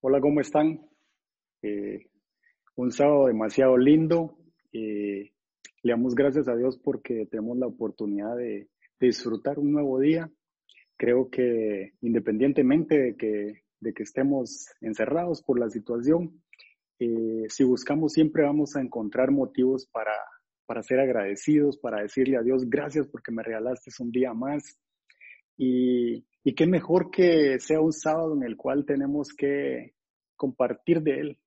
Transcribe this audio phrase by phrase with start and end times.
[0.00, 0.80] Hola, ¿cómo están?
[1.60, 2.06] Eh,
[2.76, 4.38] un sábado demasiado lindo.
[4.72, 5.32] Eh,
[5.82, 8.68] le damos gracias a Dios porque tenemos la oportunidad de,
[9.00, 10.30] disfrutar un nuevo día.
[10.96, 16.44] Creo que independientemente de que, de que estemos encerrados por la situación,
[17.00, 20.14] eh, si buscamos siempre vamos a encontrar motivos para,
[20.64, 24.78] para ser agradecidos, para decirle a Dios gracias porque me regalaste un día más.
[25.56, 29.94] Y, y qué mejor que sea un sábado en el cual tenemos que
[30.36, 31.38] compartir de Él,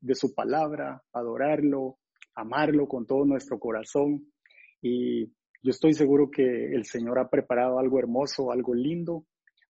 [0.00, 1.98] de su palabra, adorarlo,
[2.34, 4.32] amarlo con todo nuestro corazón.
[4.80, 9.24] Y yo estoy seguro que el Señor ha preparado algo hermoso, algo lindo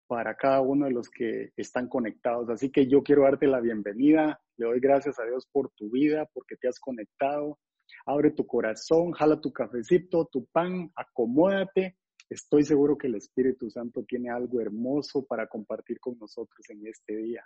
[0.08, 2.50] para cada uno de los que están conectados.
[2.50, 4.40] Así que yo quiero darte la bienvenida.
[4.58, 7.60] Le doy gracias a Dios por tu vida, porque te has conectado.
[8.08, 11.98] Abre tu corazón, jala tu cafecito, tu pan, acomódate
[12.30, 17.16] Estoy seguro que el Espíritu Santo tiene algo hermoso para compartir con nosotros en este
[17.16, 17.46] día.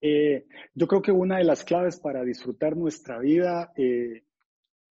[0.00, 4.24] Eh, yo creo que una de las claves para disfrutar nuestra vida eh,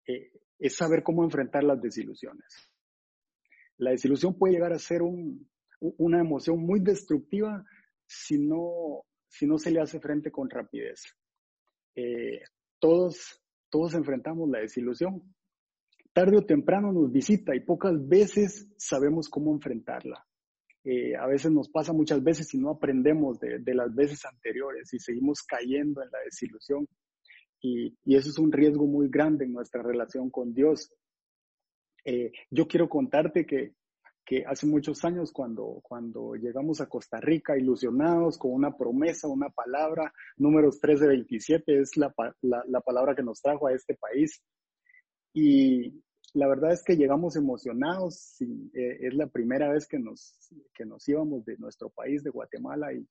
[0.05, 2.71] eh, es saber cómo enfrentar las desilusiones.
[3.77, 7.63] La desilusión puede llegar a ser una emoción muy destructiva
[8.05, 11.03] si no, si no se le hace frente con rapidez.
[12.79, 15.21] todos, todos enfrentamos la desilusión
[16.17, 20.25] tarde o temprano nos visita y pocas veces sabemos cómo enfrentarla.
[20.83, 24.97] Eh, a veces nos pasa muchas veces y no aprendemos de, las veces anteriores y
[24.97, 26.87] seguimos cayendo en la desilusión.
[27.61, 30.91] Y, eso es un riesgo muy grande en nuestra relación con Dios.
[32.03, 33.75] Eh, yo quiero contarte que,
[34.47, 40.11] hace muchos años cuando, cuando llegamos a Costa Rica ilusionados con una promesa, una palabra,
[40.35, 44.41] números 13 27 es la, la palabra que nos trajo a este país.
[45.31, 46.01] Y,
[46.33, 48.41] la verdad es que llegamos emocionados.
[48.41, 50.37] Eh, es la primera vez que nos,
[50.73, 53.05] que nos íbamos de nuestro país, de Guatemala, y,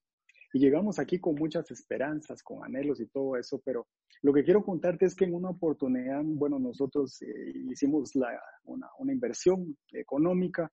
[0.52, 3.60] llegamos aquí con muchas esperanzas, con anhelos y todo eso.
[3.62, 3.88] Pero
[4.22, 8.12] lo que quiero contarte es que en una oportunidad, bueno, nosotros eh, hicimos
[8.64, 10.72] una, inversión económica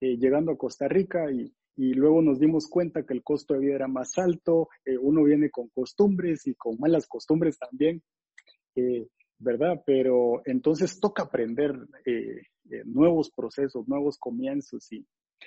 [0.00, 3.74] eh, llegando a Costa Rica y, luego nos dimos cuenta que el costo de vida
[3.76, 4.68] era más alto.
[5.00, 8.02] uno viene con costumbres y con malas costumbres también.
[9.40, 9.82] ¿Verdad?
[9.84, 11.74] Pero entonces toca aprender
[12.04, 14.92] eh, eh, nuevos procesos, nuevos comienzos.
[14.92, 15.04] Y,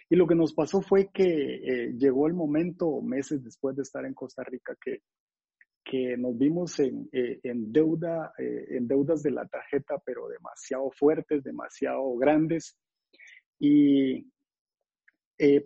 [0.09, 4.05] y lo que nos pasó fue que eh, llegó el momento, meses después de estar
[4.05, 5.01] en Costa Rica, que,
[5.85, 12.15] que nos vimos en, en deuda, en deudas de la tarjeta, pero demasiado fuertes, demasiado
[12.15, 12.75] grandes.
[13.59, 14.25] Y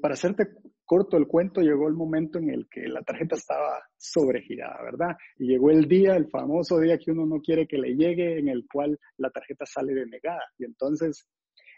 [0.01, 0.47] para hacerte
[0.88, 5.17] corto el cuento, llegó el momento en el que la tarjeta estaba sobregirada, ¿verdad?
[5.38, 8.47] Y llegó el día, el famoso día que uno no quiere que le llegue, en
[8.47, 10.44] el cual la tarjeta sale denegada.
[10.57, 11.27] Y entonces,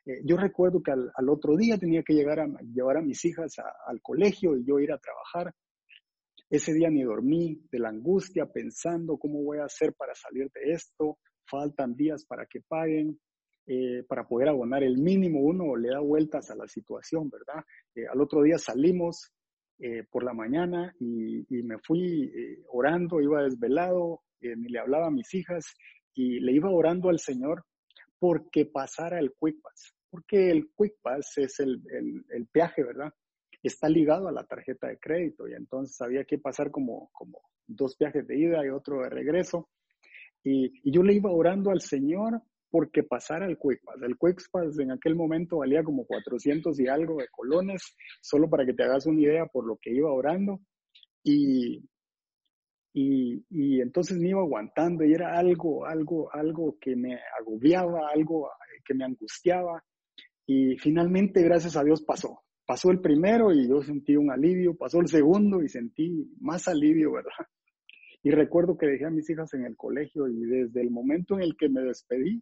[0.06, 3.56] eh, yo recuerdo que al, otro día tenía que llevar a mis hijas
[3.88, 5.56] al colegio y yo ir a trabajar.
[6.48, 10.74] Ese día ni dormí de la angustia pensando cómo voy a hacer para salir de
[10.74, 11.18] esto.
[11.50, 13.20] Faltan días para que paguen.
[13.72, 17.64] Eh, para poder abonar el mínimo, uno le da vueltas a la situación, ¿verdad?
[17.94, 19.32] Eh, al otro día salimos
[19.78, 22.34] eh, por la mañana y, me fui
[22.70, 25.68] orando, iba desvelado, ni le hablaba a mis hijas
[26.16, 27.64] y le iba orando al Señor
[28.18, 31.80] porque pasara el Quick Pass, porque el Quick Pass es el,
[32.32, 33.14] el, peaje, ¿verdad?
[33.62, 37.96] Está ligado a la tarjeta de crédito y entonces había que pasar como, como dos
[38.00, 39.70] viajes de ida y otro de regreso.
[40.44, 44.02] Y, yo le iba orando al Señor porque pasara el QuickPass.
[44.02, 47.82] El QuickPass en aquel momento valía como 400 y algo de colones,
[48.22, 50.60] solo para que te hagas una idea por lo que iba orando.
[51.24, 51.84] Y,
[52.94, 58.50] y, entonces me iba aguantando y era algo, algo, algo que me agobiaba, algo
[58.86, 59.84] que me angustiaba.
[60.46, 62.42] Y finalmente, gracias a Dios, pasó.
[62.66, 67.14] Pasó el primero y yo sentí un alivio, pasó el segundo y sentí más alivio,
[67.14, 67.48] ¿verdad?
[68.22, 71.42] Y recuerdo que dejé a mis hijas en el colegio y desde el momento en
[71.42, 72.42] el que me despedí,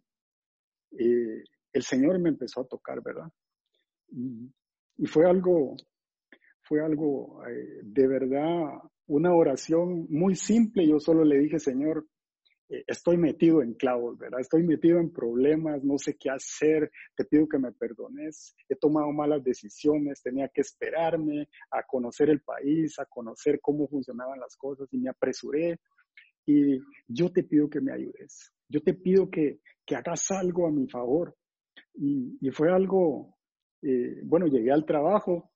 [0.92, 3.30] eh, el Señor me empezó a tocar, ¿verdad?
[4.10, 5.76] Y, fue algo,
[6.62, 8.64] fue algo eh, de verdad,
[9.06, 10.86] una oración muy simple.
[10.86, 12.06] Yo solo le dije, Señor,
[12.68, 14.40] eh, estoy metido en clavos, ¿verdad?
[14.40, 19.10] Estoy metido en problemas, no sé qué hacer, te pido que me perdones, he tomado
[19.12, 24.88] malas decisiones, tenía que esperarme a conocer el país, a conocer cómo funcionaban las cosas
[24.92, 25.80] y me apresuré.
[26.44, 28.52] Y yo te pido que me ayudes.
[28.68, 31.34] Yo te pido que, que hagas algo a mi favor.
[31.94, 33.36] Y, fue algo,
[33.82, 35.50] eh, bueno, llegué al trabajo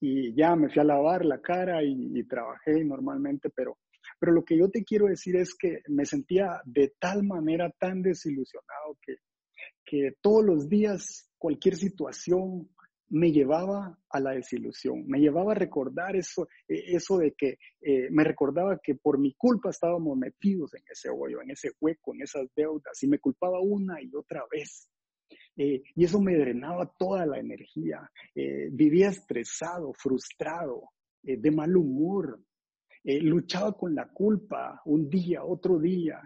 [0.00, 3.78] y ya me fui a lavar la cara y, trabajé normalmente, pero,
[4.18, 8.02] pero lo que yo te quiero decir es que me sentía de tal manera tan
[8.02, 9.16] desilusionado que,
[9.84, 12.70] que todos los días cualquier situación
[13.10, 18.08] me llevaba a la desilusión, me llevaba a recordar eso, e, eso de que eh,
[18.10, 22.22] me recordaba que por mi culpa estábamos metidos en ese hoyo, en ese hueco, en
[22.22, 24.88] esas deudas, y me culpaba una y otra vez.
[25.56, 28.10] Eh, y eso me drenaba toda la energía.
[28.34, 30.90] Eh, vivía estresado, frustrado,
[31.22, 32.38] de mal humor.
[33.02, 36.20] luchaba con la culpa un día, otro día,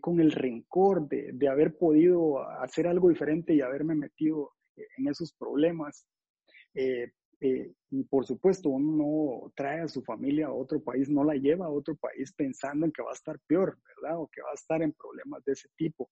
[0.00, 5.32] con el rencor de, de haber podido hacer algo diferente y haberme metido en esos
[5.32, 6.06] problemas.
[6.74, 11.24] Eh, eh, y por supuesto, uno no trae a su familia a otro país, no
[11.24, 14.18] la lleva a otro país pensando en que va a estar peor, ¿verdad?
[14.20, 16.10] O que va a estar en problemas de ese tipo.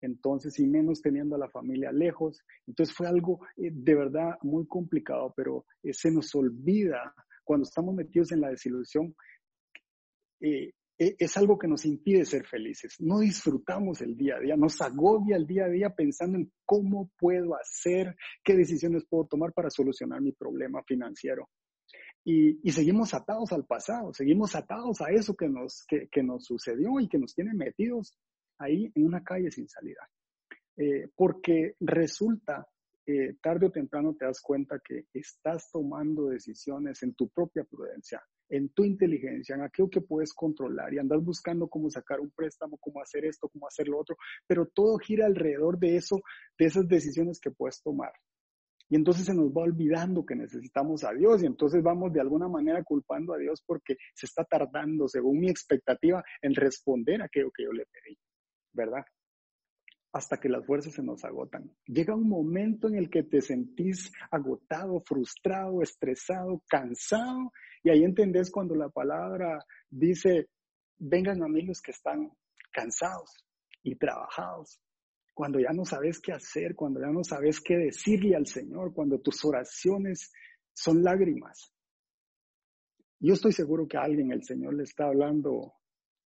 [0.00, 2.42] Entonces, y menos teniendo a la familia lejos.
[2.66, 7.14] Entonces fue algo eh, de verdad muy complicado, pero se nos olvida
[7.44, 9.14] cuando estamos metidos en la desilusión
[10.98, 12.96] es algo que nos impide ser felices.
[13.00, 17.10] No disfrutamos el día a día, nos agobia el día a día pensando en cómo
[17.18, 21.48] puedo hacer, qué decisiones puedo tomar para solucionar mi problema financiero.
[22.28, 27.08] Y, seguimos atados al pasado, seguimos atados a eso que nos, que, nos sucedió y
[27.08, 28.18] que nos tiene metidos
[28.58, 30.10] ahí en una calle sin salida.
[30.76, 32.66] Eh, porque resulta,
[33.06, 38.20] eh, tarde o temprano te das cuenta que estás tomando decisiones en tu propia prudencia,
[38.48, 42.78] en tu inteligencia, en aquello que puedes controlar y andas buscando cómo sacar un préstamo,
[42.78, 44.16] cómo hacer esto, cómo hacer lo otro,
[44.46, 46.20] pero todo gira alrededor de eso,
[46.58, 48.12] de esas decisiones que puedes tomar.
[48.88, 52.48] Y entonces se nos va olvidando que necesitamos a Dios y entonces vamos de alguna
[52.48, 57.50] manera culpando a Dios porque se está tardando, según mi expectativa, en responder a aquello
[57.50, 58.16] que yo le pedí,
[58.72, 59.04] ¿verdad?
[60.16, 61.70] Hasta que las fuerzas se nos agotan.
[61.84, 67.52] Llega un momento en el que te sentís agotado, frustrado, estresado, cansado
[67.82, 69.58] y ahí entendés cuando la palabra
[69.90, 70.48] dice,
[70.96, 72.30] vengan a mí los que están
[72.72, 73.44] cansados
[73.82, 74.80] y trabajados,
[75.34, 79.20] cuando ya no sabes qué hacer, cuando ya no sabes qué decirle al Señor, cuando
[79.20, 80.32] tus oraciones
[80.72, 81.74] son lágrimas.
[83.20, 85.74] Yo estoy seguro que a alguien el Señor le está hablando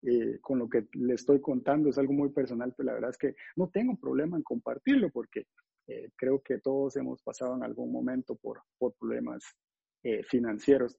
[0.09, 3.17] eh, con lo que le estoy contando, es algo muy personal, pero la verdad es
[3.17, 5.47] que no tengo problema en compartirlo porque
[5.87, 9.43] eh, creo que todos hemos pasado en algún momento por, por problemas
[10.03, 10.97] eh, financieros.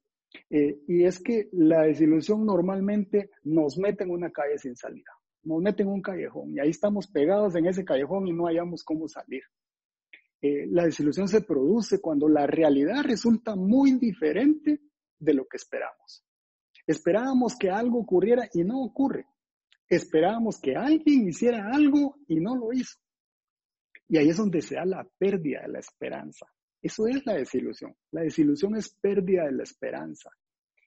[0.51, 5.11] Eh, y es que la desilusión normalmente nos mete en una calle sin salida,
[5.45, 8.85] nos mete en un callejón y ahí estamos pegados en ese callejón y no hayamos
[8.85, 9.43] cómo salir.
[10.43, 14.81] Eh, la desilusión se produce cuando la realidad resulta muy diferente
[15.19, 16.25] de lo que esperamos.
[16.89, 19.27] Esperábamos que algo ocurriera y no ocurre.
[19.87, 22.99] Esperábamos que alguien hiciera algo y no lo hizo.
[24.09, 26.47] Y ahí es donde se da la pérdida de la esperanza.
[26.81, 27.95] Eso es la desilusión.
[28.11, 30.31] La desilusión es pérdida de la esperanza.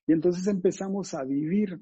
[0.07, 1.79] Y entonces empezamos a vivir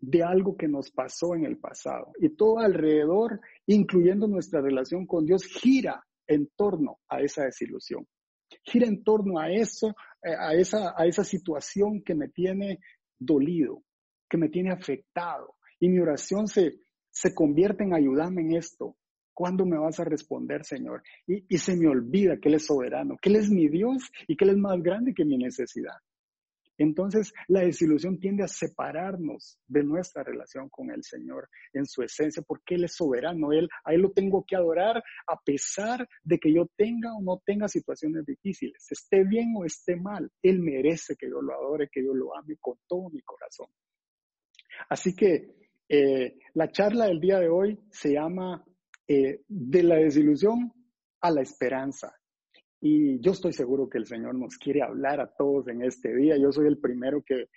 [0.00, 2.12] de algo que nos pasó en el pasado.
[2.18, 8.06] Y todo alrededor, incluyendo nuestra relación con Dios, gira en torno a esa desilusión.
[8.62, 12.78] Gira en torno a eso, eh, a esa, a esa situación que me tiene
[13.18, 13.82] dolido,
[14.28, 15.56] que me tiene afectado.
[15.80, 16.80] Y mi oración se,
[17.10, 18.96] se convierte en ayudarme en esto,
[19.38, 21.04] ¿Cuándo me vas a responder, Señor?
[21.24, 24.44] Y, se me olvida que Él es soberano, que Él es mi Dios y que
[24.44, 25.94] Él es más grande que mi necesidad.
[26.78, 32.42] Entonces, la desilusión tiende a separarnos de nuestra relación con el Señor en su esencia,
[32.46, 33.52] porque Él es soberano.
[33.52, 37.42] Él, a Él lo tengo que adorar a pesar de que yo tenga o no
[37.44, 40.30] tenga situaciones difíciles, esté bien o esté mal.
[40.40, 43.66] Él merece que yo lo adore, que yo lo ame con todo mi corazón.
[44.88, 45.56] Así que
[45.88, 48.64] eh, la charla del día de hoy se llama
[49.06, 50.72] eh, de la desilusión
[51.20, 52.14] a la esperanza.
[52.80, 56.36] Y yo estoy seguro que el Señor nos quiere hablar a todos en este día.
[56.36, 57.48] Yo soy el primero que,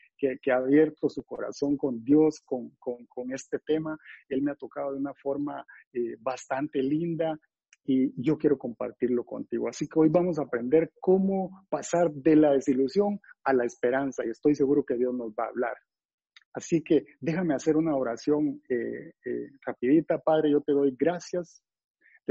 [0.52, 2.72] ha abierto su corazón con Dios, con,
[3.32, 3.98] este tema.
[4.30, 7.40] Él me ha tocado de una forma eh, bastante linda
[7.86, 9.68] y yo quiero compartirlo contigo.
[9.68, 14.30] Así que hoy vamos a aprender cómo pasar de la desilusión a la esperanza y
[14.30, 15.74] estoy seguro que Dios nos va a hablar.
[16.54, 20.52] Así que déjame hacer una oración eh, eh, rapidita, Padre.
[20.52, 21.64] Yo te doy gracias.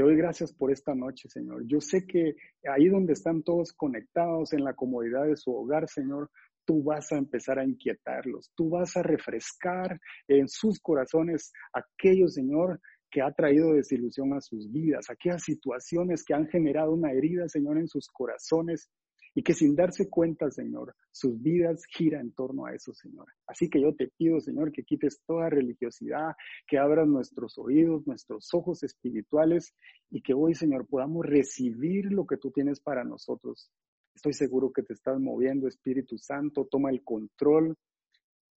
[0.01, 1.61] Te doy gracias por esta noche, Señor.
[1.67, 2.33] Yo sé que
[2.67, 6.31] ahí donde están todos conectados en la comodidad de su hogar, Señor,
[6.65, 8.51] tú vas a empezar a inquietarlos.
[8.55, 12.81] Tú vas a refrescar en sus corazones aquellos, Señor,
[13.11, 17.77] que ha traído desilusión a sus vidas, aquellas situaciones que han generado una herida, Señor,
[17.77, 18.89] en sus corazones
[19.33, 23.27] y que sin darse cuenta, Señor, sus vidas giran en torno a eso, Señor.
[23.47, 26.35] Así que yo te pido, Señor, que quites toda religiosidad,
[26.67, 29.73] que abras nuestros oídos, nuestros ojos espirituales
[30.09, 33.71] y que hoy, Señor, podamos recibir lo que tú tienes para nosotros.
[34.13, 37.77] Estoy seguro que te estás moviendo, Espíritu Santo, toma el control.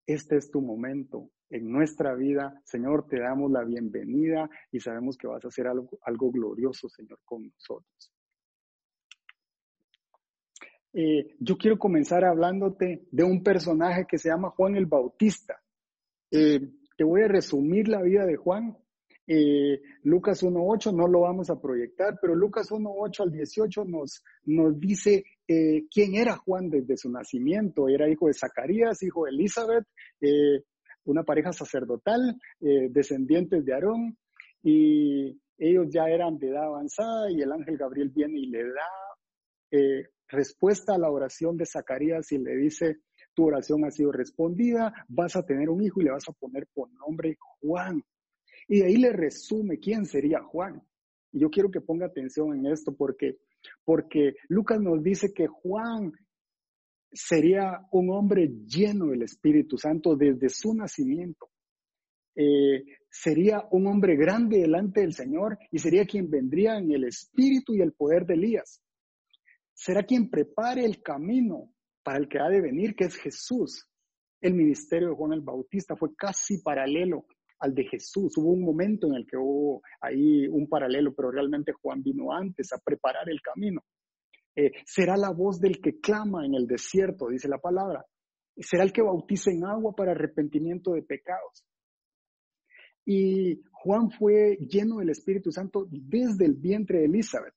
[0.05, 2.61] Este es tu momento en nuestra vida.
[2.65, 7.19] Señor, te damos la bienvenida y sabemos que vas a hacer algo, algo glorioso, Señor,
[7.23, 8.14] con nosotros.
[10.97, 15.61] Eh, yo quiero comenzar hablándote de un personaje que se llama Juan el Bautista.
[16.31, 16.61] Eh,
[16.95, 18.77] te voy a resumir la vida de Juan.
[19.27, 24.79] Eh, Lucas 1.8 no lo vamos a proyectar, pero Lucas 1.8 al 18 nos, nos
[24.79, 27.89] dice quién era Juan desde su nacimiento.
[27.89, 29.85] Era hijo de Zacarías, hijo de Elizabeth,
[31.03, 34.17] una pareja sacerdotal, descendientes de Aarón,
[34.63, 40.09] y ellos ya eran de edad avanzada y el ángel Gabriel viene y le da
[40.27, 42.97] respuesta a la oración de Zacarías y le dice,
[43.33, 46.67] tu oración ha sido respondida, vas a tener un hijo y le vas a poner
[46.73, 48.01] por nombre Juan.
[48.67, 50.81] Y de ahí le resume quién sería Juan.
[51.31, 53.37] Y yo quiero que ponga atención en esto porque,
[53.83, 56.13] porque Lucas nos dice que Juan
[57.11, 61.49] sería un hombre lleno del Espíritu Santo desde su nacimiento.
[62.37, 67.73] Eh, sería un hombre grande delante del Señor y sería quien vendría en el espíritu
[67.73, 68.81] y el poder de Elías
[69.75, 71.69] será quien prepare el camino
[72.01, 73.87] para el que ha de venir, que es Jesús.
[74.41, 77.25] El ministerio de Juan el Bautista fue casi paralelo
[77.59, 78.37] al de Jesús.
[78.37, 82.71] Hubo un momento en el que hubo ahí un paralelo, pero realmente Juan vino antes
[82.73, 83.81] a preparar el camino.
[84.55, 88.05] Eh, será la voz del que clama en el desierto, dice la palabra.
[88.57, 91.65] Será el que bautiza en agua para arrepentimiento de pecados.
[93.05, 97.53] Y Juan fue lleno del Espíritu Santo desde el vientre de Elizabeth.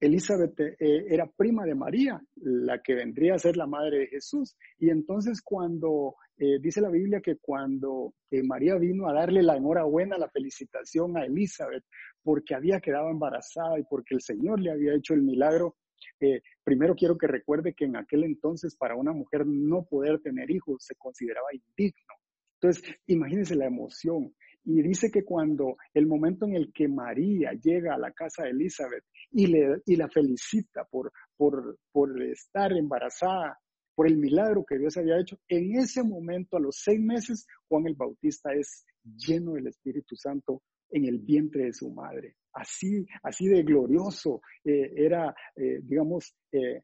[0.00, 4.56] Elizabeth eh, era prima de María, la que vendría a ser la madre de Jesús.
[4.78, 9.56] Y entonces cuando eh, dice la Biblia que cuando eh, María vino a darle la
[9.56, 11.84] enhorabuena, la felicitación a Elizabeth,
[12.22, 15.76] porque había quedado embarazada y porque el Señor le había hecho el milagro,
[16.64, 20.84] primero quiero que recuerde que en aquel entonces para una mujer no poder tener hijos
[20.84, 22.14] se consideraba indigno.
[22.60, 24.34] Entonces, imagínense la emoción.
[24.64, 28.50] Y dice que cuando el momento en el que María llega a la casa de
[28.50, 33.58] Elizabeth y, le, y la felicita por, por, por estar embarazada,
[33.94, 37.86] por el milagro que Dios había hecho, en ese momento, a los seis meses, Juan
[37.86, 42.36] el Bautista es lleno del Espíritu Santo en el vientre de su madre.
[42.52, 46.82] Así, así de glorioso eh, era, eh, digamos, eh,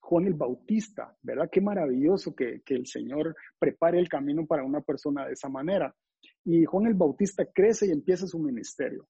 [0.00, 1.48] Juan el Bautista, ¿verdad?
[1.50, 5.94] Qué maravilloso que, que, el Señor prepare el camino para una persona de esa manera.
[6.44, 9.06] Y Juan el Bautista crece y empieza su ministerio.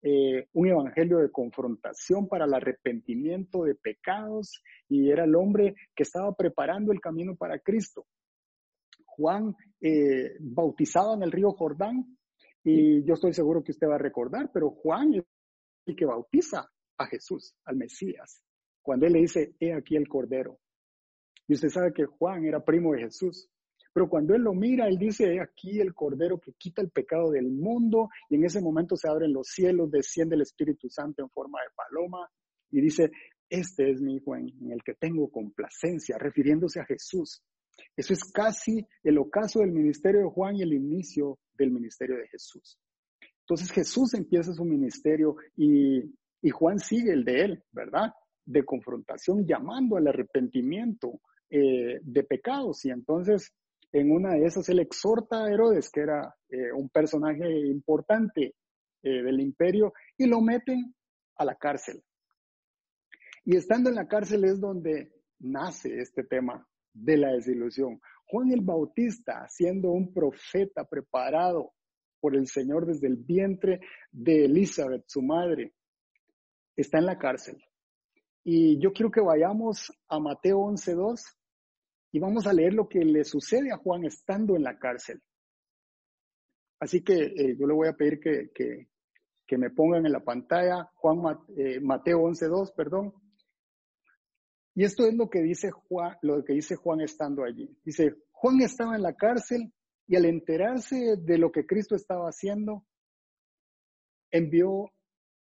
[0.00, 6.04] Eh, un evangelio de confrontación para el arrepentimiento de pecados y era el hombre que
[6.04, 8.06] estaba preparando el camino para Cristo.
[9.04, 12.16] Juan eh, bautizado en el río Jordán
[12.62, 15.24] y yo estoy seguro que usted va a recordar, pero Juan es
[15.86, 18.42] el que bautiza a Jesús, al Mesías,
[18.82, 20.58] cuando él le dice, he aquí el Cordero.
[21.46, 23.48] Y usted sabe que Juan era primo de Jesús.
[23.92, 27.48] Pero cuando él lo mira, él dice, aquí el Cordero que quita el pecado del
[27.48, 31.58] mundo, y en ese momento se abren los cielos, desciende el Espíritu Santo en forma
[31.60, 32.28] de paloma,
[32.70, 33.10] y dice,
[33.48, 37.42] este es mi hijo en, el que tengo complacencia, refiriéndose a Jesús.
[37.96, 42.28] Eso es casi el ocaso del ministerio de Juan y el inicio del ministerio de
[42.28, 42.78] Jesús.
[43.40, 46.02] Entonces Jesús empieza su ministerio y,
[46.50, 48.12] Juan sigue el de él, ¿verdad?
[48.44, 52.84] De confrontación, llamando al arrepentimiento eh, de pecados.
[52.84, 53.52] Y entonces
[53.92, 58.54] en una de esas él exhorta a Herodes, que era eh, un personaje importante
[59.02, 60.94] eh, del imperio, y lo meten
[61.36, 62.02] a la cárcel.
[63.44, 68.00] Y estando en la cárcel es donde nace este tema de la desilusión.
[68.26, 71.72] Juan el Bautista, siendo un profeta preparado
[72.20, 73.80] por el Señor desde el vientre
[74.10, 75.72] de Elizabeth, su madre,
[76.76, 77.56] está en la cárcel.
[78.44, 81.22] Y yo quiero que vayamos a Mateo 11.2
[82.18, 85.22] y vamos a leer lo que le sucede a Juan estando en la cárcel.
[86.80, 90.90] Así que eh, yo le voy a pedir que, que, me pongan en la pantalla
[90.96, 93.14] Juan eh, Mateo 11.2, perdón.
[94.74, 97.70] Y esto es lo que dice Juan, lo que dice Juan estando allí.
[97.84, 99.72] Dice, Juan estaba en la cárcel
[100.08, 102.84] y al enterarse de lo que Cristo estaba haciendo,
[104.32, 104.90] envió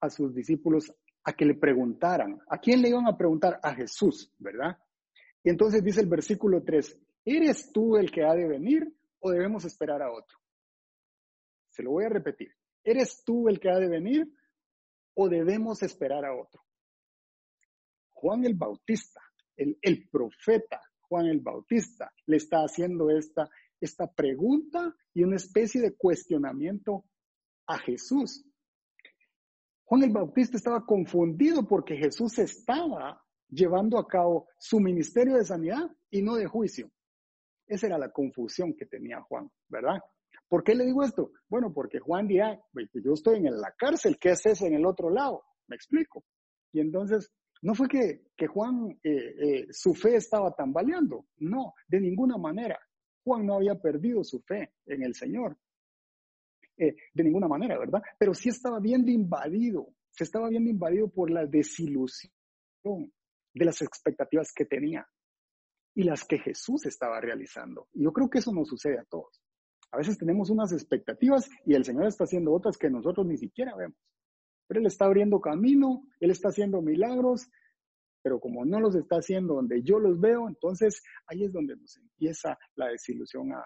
[0.01, 0.91] a sus discípulos
[1.23, 2.39] a que le preguntaran.
[2.49, 3.59] ¿A quién le iban a preguntar?
[3.61, 4.79] A Jesús, ¿verdad?
[5.45, 9.63] Y entonces dice el versículo 3, ¿eres tú el que ha de venir o debemos
[9.63, 10.39] esperar a otro?
[11.69, 12.51] Se lo voy a repetir.
[12.83, 14.27] ¿Eres tú el que ha de venir
[15.13, 16.63] o debemos esperar a otro?
[18.13, 19.21] Juan el Bautista,
[19.55, 23.47] el, profeta Juan el Bautista, le está haciendo esta,
[23.79, 27.05] esta pregunta y una especie de cuestionamiento
[27.67, 28.43] a Jesús.
[29.83, 35.89] Juan el Bautista estaba confundido porque Jesús estaba llevando a cabo su ministerio de sanidad
[36.09, 36.91] y no de juicio.
[37.67, 39.99] Esa era la confusión que tenía Juan, ¿verdad?
[40.47, 41.31] ¿Por qué le digo esto?
[41.49, 42.59] Bueno, porque Juan dirá,
[42.93, 45.43] yo estoy en la cárcel, ¿qué es eso en el otro lado?
[45.67, 46.23] Me explico.
[46.71, 52.37] Y entonces No fue que, Juan, eh, eh, su fe estaba tambaleando, no, de ninguna
[52.37, 52.77] manera.
[53.23, 55.57] Juan no había perdido su fe en el Señor,
[56.77, 58.03] eh, de ninguna manera, ¿verdad?
[58.19, 62.31] Pero sí estaba viendo invadido, se estaba viendo invadido por la desilusión
[63.55, 65.07] de las expectativas que tenía
[65.95, 67.87] y las que Jesús estaba realizando.
[67.93, 69.41] Yo creo que eso nos sucede a todos.
[69.91, 73.73] A veces tenemos unas expectativas y el Señor está haciendo otras que nosotros ni siquiera
[73.75, 73.97] vemos.
[74.67, 77.47] Pero Él está abriendo camino, Él está haciendo milagros,
[78.21, 81.95] pero como no los está haciendo donde yo los veo, entonces ahí es donde nos
[81.95, 83.63] empieza la desilusión a,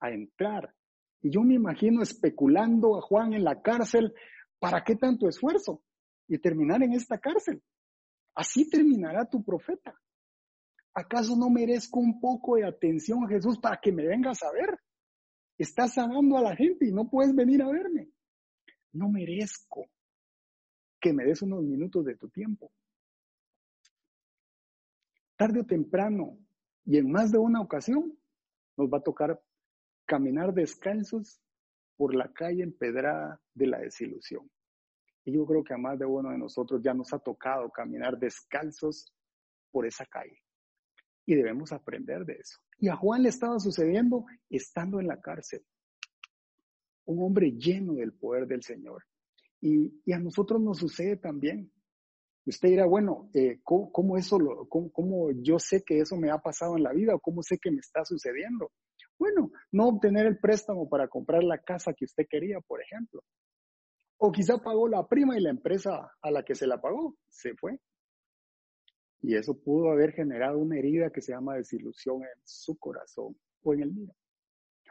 [0.00, 0.74] a entrar.
[1.22, 4.12] Y yo me imagino especulando a Juan en la cárcel,
[4.58, 5.82] ¿para qué tanto esfuerzo?
[6.28, 7.62] Y terminar en esta cárcel.
[8.34, 9.94] Así terminará tu profeta.
[10.94, 14.78] ¿Acaso no merezco un poco de atención Jesús para que me vengas a ver?
[15.58, 18.10] Estás sanando a la gente y no puedes venir a verme.
[18.92, 19.86] No merezco
[21.00, 22.70] que me des unos minutos de tu tiempo.
[25.36, 26.38] Tarde o temprano
[26.84, 28.18] y en más de una ocasión
[28.76, 29.42] nos va a tocar
[30.04, 31.40] caminar descalzos
[31.96, 34.50] por la calle empedrada de la desilusión.
[35.24, 38.18] Y yo creo que a más de uno de nosotros ya nos ha tocado caminar
[38.18, 39.12] descalzos
[39.70, 40.38] por esa calle.
[41.24, 42.58] Y debemos aprender de eso.
[42.78, 45.64] Y a Juan le estaba sucediendo estando en la cárcel.
[47.04, 49.04] Un hombre lleno del poder del Señor.
[49.60, 51.70] Y, a nosotros nos sucede también.
[52.44, 54.36] Usted dirá, bueno, eh, ¿cómo, eso
[54.68, 57.70] cómo, yo sé que eso me ha pasado en la vida o cómo sé que
[57.70, 58.72] me está sucediendo?
[59.16, 63.22] Bueno, no obtener el préstamo para comprar la casa que usted quería, por ejemplo.
[64.24, 67.56] O quizá pagó la prima y la empresa a la que se la pagó se
[67.56, 67.80] fue.
[69.20, 73.74] Y eso pudo haber generado una herida que se llama desilusión en su corazón o
[73.74, 74.14] en el mío.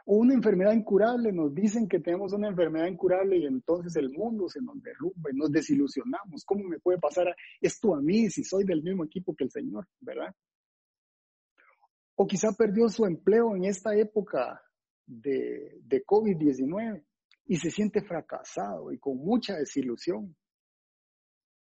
[0.04, 4.50] O una enfermedad incurable, nos dicen que tenemos una enfermedad incurable y entonces el mundo
[4.50, 6.44] se nos derrumba y nos desilusionamos.
[6.44, 9.88] ¿Cómo me puede pasar esto a mí si soy del mismo equipo que el Señor,
[10.00, 10.34] verdad?
[12.16, 14.60] O quizá perdió su empleo en esta época
[15.06, 17.02] de, de COVID-19
[17.52, 20.34] y se siente fracasado y con mucha desilusión.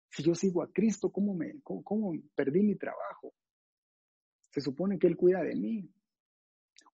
[0.09, 3.35] Si yo sigo a Cristo, ¿cómo, me, cómo, perdí mi trabajo?
[4.49, 5.87] Se supone que Él cuida de mí.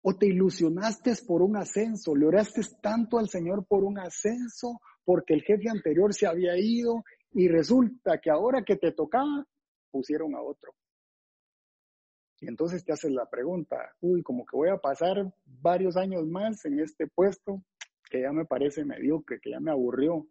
[0.02, 5.36] O te ilusionaste por un ascenso, le oraste tanto al Señor por un ascenso porque
[5.36, 9.48] el jefe anterior se había ido y resulta que ahora que te tocaba,
[9.90, 10.74] pusieron a otro.
[12.42, 16.66] Y entonces te haces la pregunta, uy, como que voy a pasar varios años más
[16.66, 17.64] en este puesto
[18.12, 20.28] que ya me parece mediocre, que ya me aburrió.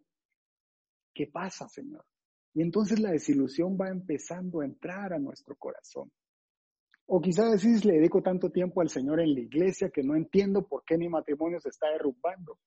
[1.13, 2.05] ¿Qué pasa, Señor?
[2.53, 6.11] Y entonces la desilusión va empezando a entrar a nuestro corazón.
[7.07, 10.65] O quizás decís, le dedico tanto tiempo al Señor en la iglesia que no entiendo
[10.65, 12.59] por qué mi matrimonio se está derrumbando.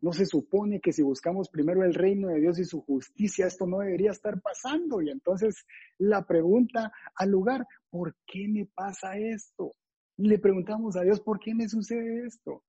[0.00, 3.66] No se supone que si buscamos primero el reino de Dios y su justicia, esto
[3.66, 5.02] no debería estar pasando.
[5.02, 5.66] Y entonces
[5.98, 9.72] la pregunta al lugar, ¿por qué me pasa esto?
[10.16, 12.64] Le preguntamos a Dios, ¿por qué me sucede esto?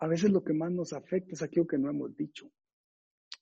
[0.00, 2.50] A veces lo que más nos afecta es aquello que no hemos dicho.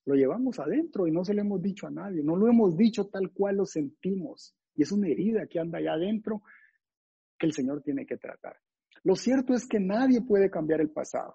[0.05, 2.23] Lo llevamos adentro y no se lo hemos dicho a nadie.
[2.23, 4.55] No lo hemos dicho tal cual lo sentimos.
[4.75, 6.43] Y es una herida que anda allá adentro
[7.39, 8.57] que el Señor tiene que tratar.
[9.05, 11.35] Lo cierto es que nadie puede cambiar el pasado.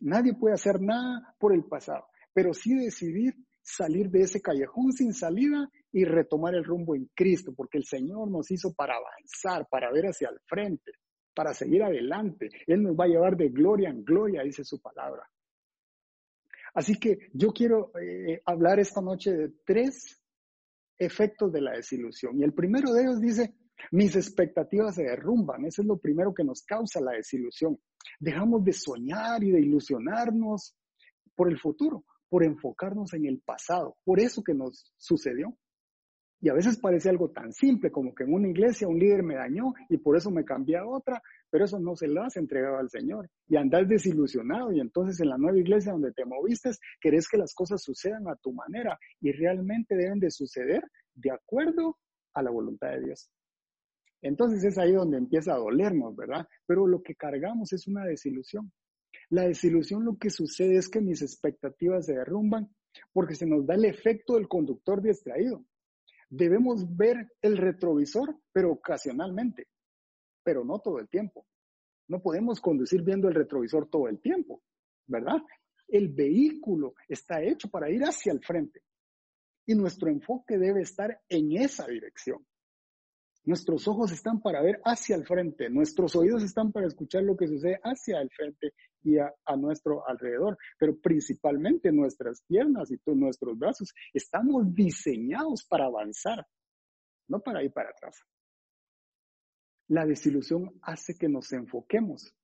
[0.00, 5.12] Nadie puede hacer nada por el pasado, pero sí decidir salir de ese callejón sin
[5.12, 9.92] salida y retomar el rumbo en Cristo, porque el Señor nos hizo para avanzar, para
[9.92, 10.92] ver hacia el frente,
[11.38, 12.50] para seguir adelante.
[12.66, 15.22] Él nos va a llevar de gloria en gloria, dice su palabra.
[16.74, 20.20] Así que yo quiero eh, hablar esta noche de tres
[20.98, 22.40] efectos de la desilusión.
[22.40, 23.54] Y el primero de ellos dice,
[23.92, 25.64] mis expectativas se derrumban.
[25.64, 27.78] Eso es lo primero que nos causa la desilusión.
[28.18, 30.76] Dejamos de soñar y de ilusionarnos
[31.36, 35.56] por el futuro, por enfocarnos en el pasado, por eso que nos sucedió.
[36.40, 39.34] Y a veces parece algo tan simple como que en una iglesia un líder me
[39.34, 41.20] dañó y por eso me cambié a otra,
[41.50, 43.28] pero eso no se lo has entregado al Señor.
[43.48, 46.70] Y andas desilusionado y entonces en la nueva iglesia donde te moviste,
[47.00, 50.82] querés que las cosas sucedan a tu manera y realmente deben de suceder
[51.14, 51.98] de acuerdo
[52.34, 53.30] a la voluntad de Dios.
[54.22, 56.46] Entonces es ahí donde empieza a dolernos, ¿verdad?
[56.66, 58.70] Pero lo que cargamos es una desilusión.
[59.30, 62.68] La desilusión lo que sucede es que mis expectativas se derrumban
[63.12, 65.64] porque se nos da el efecto del conductor distraído.
[66.30, 69.68] Debemos ver el retrovisor, pero ocasionalmente,
[70.42, 71.46] pero no todo el tiempo.
[72.08, 74.62] No podemos conducir viendo el retrovisor todo el tiempo,
[75.06, 75.38] ¿verdad?
[75.86, 78.82] El vehículo está hecho para ir hacia el frente
[79.66, 82.44] y nuestro enfoque debe estar en esa dirección.
[83.44, 87.46] Nuestros ojos están para ver hacia el frente, nuestros oídos están para escuchar lo que
[87.46, 93.92] sucede hacia el frente y a, nuestro alrededor, pero principalmente nuestras piernas y nuestros brazos.
[94.12, 96.46] Estamos diseñados para avanzar,
[97.28, 98.20] no para ir para atrás.
[99.88, 102.34] La desilusión hace que nos enfoquemos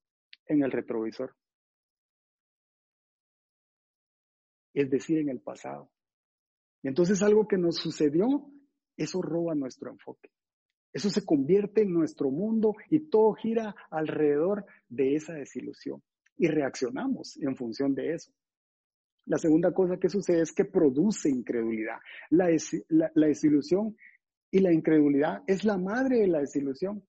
[0.47, 1.35] en el retrovisor,
[4.73, 5.91] es decir, en el pasado.
[6.83, 8.51] Y entonces algo que nos sucedió,
[8.97, 10.31] eso roba nuestro enfoque.
[10.93, 16.03] Eso se convierte en nuestro mundo y todo gira alrededor de esa desilusión.
[16.37, 18.33] Y reaccionamos en función de eso.
[19.27, 21.99] La segunda cosa que sucede es que produce incredulidad.
[22.31, 22.49] La,
[23.15, 23.97] desilusión
[24.51, 27.03] y la incredulidad es la madre de la desilusión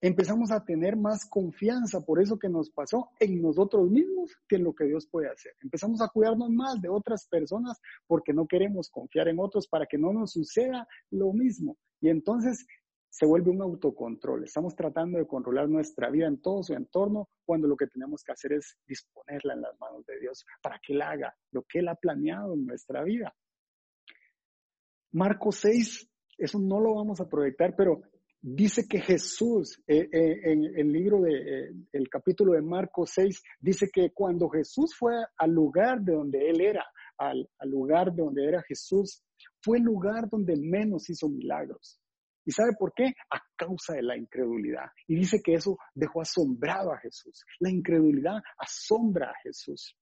[0.00, 4.64] empezamos a tener más confianza por eso que nos pasó en nosotros mismos que en
[4.64, 5.52] lo que Dios puede hacer.
[5.62, 9.98] Empezamos a cuidarnos más de otras personas porque no queremos confiar en otros para que
[9.98, 11.76] no nos suceda lo mismo.
[12.00, 12.66] Y entonces
[13.08, 14.44] se vuelve un autocontrol.
[14.44, 18.32] Estamos tratando de controlar nuestra vida en todo su entorno cuando lo que tenemos que
[18.32, 21.88] hacer es disponerla en las manos de Dios para que Él haga lo que Él
[21.88, 23.34] ha planeado en nuestra vida.
[25.12, 28.02] Marcos 6, eso no lo vamos a proyectar, pero
[28.42, 33.42] dice que Jesús, eh, eh, en el libro de, eh, el capítulo de Marcos 6,
[33.60, 36.84] dice que cuando Jesús fue al lugar de donde él era,
[37.18, 39.22] al, lugar de donde era Jesús,
[39.60, 42.00] fue el lugar donde menos hizo milagros.
[42.46, 43.12] ¿Y sabe por qué?
[43.30, 44.86] A causa de la incredulidad.
[45.08, 47.44] Y dice que eso dejó asombrado a Jesús.
[47.58, 49.96] La incredulidad asombra a Jesús.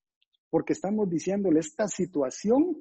[0.51, 2.77] Porque estamos diciéndole, esta situación,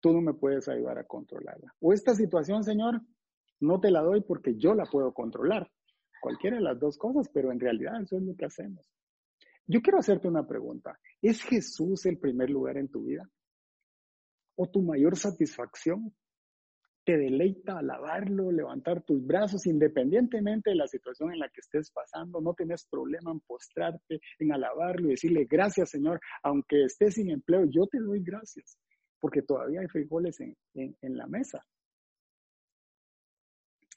[0.00, 1.72] tú no me puedes ayudar a controlarla.
[1.80, 3.00] O esta situación, Señor,
[3.60, 5.70] no te la doy porque yo la puedo controlar.
[6.20, 8.84] Cualquiera de las dos cosas, pero en realidad eso es lo que hacemos.
[9.64, 10.98] Yo quiero hacerte una pregunta.
[11.22, 13.30] ¿Es Jesús el primer lugar en tu vida?
[14.56, 16.12] ¿O tu mayor satisfacción?
[17.08, 22.38] ¿Te deleita alabarlo, levantar tus brazos independientemente de la situación en la que estés pasando?
[22.42, 26.20] ¿No tienes problema en postrarte, en alabarlo y decirle gracias Señor?
[26.42, 28.76] Aunque estés sin empleo, yo te doy gracias
[29.20, 31.64] porque todavía hay frijoles en, en la mesa.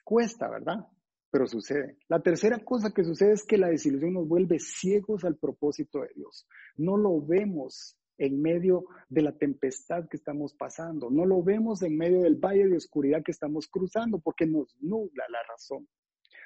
[0.06, 0.88] Cuesta, ¿verdad?
[1.30, 1.98] Pero sucede.
[2.08, 6.12] La tercera cosa que sucede es que la desilusión nos vuelve ciegos al propósito de
[6.16, 6.48] Dios.
[6.78, 11.10] No lo vemos en medio de la tempestad que estamos pasando.
[11.10, 15.26] No lo vemos en medio del valle de oscuridad que estamos cruzando porque nos nubla
[15.28, 15.88] la razón.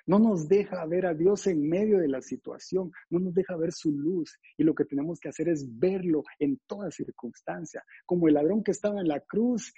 [0.08, 3.74] No nos deja ver a Dios en medio de la situación, no nos deja ver
[3.74, 8.36] su luz y lo que tenemos que hacer es verlo en toda circunstancia, como el
[8.36, 9.74] ladrón que estaba en la cruz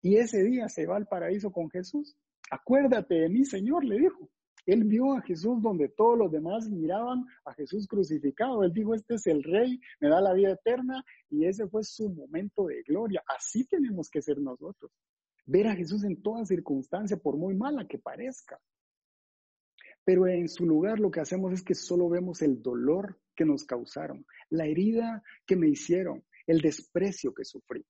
[0.00, 2.16] y ese día se va al paraíso con Jesús.
[2.48, 4.30] Acuérdate de mí, Señor, le dijo.
[4.68, 8.62] Él vio a Jesús donde todos los demás miraban a Jesús crucificado.
[8.62, 12.10] Él dijo, este es el rey, me da la vida eterna y ese fue su
[12.10, 13.22] momento de gloria.
[13.34, 14.92] Así tenemos que ser nosotros.
[15.46, 18.60] Ver a Jesús en toda circunstancia, por muy mala que parezca.
[20.04, 23.64] Pero en su lugar lo que hacemos es que solo vemos el dolor que nos
[23.64, 27.86] causaron, la herida que me hicieron, el desprecio que sufrí.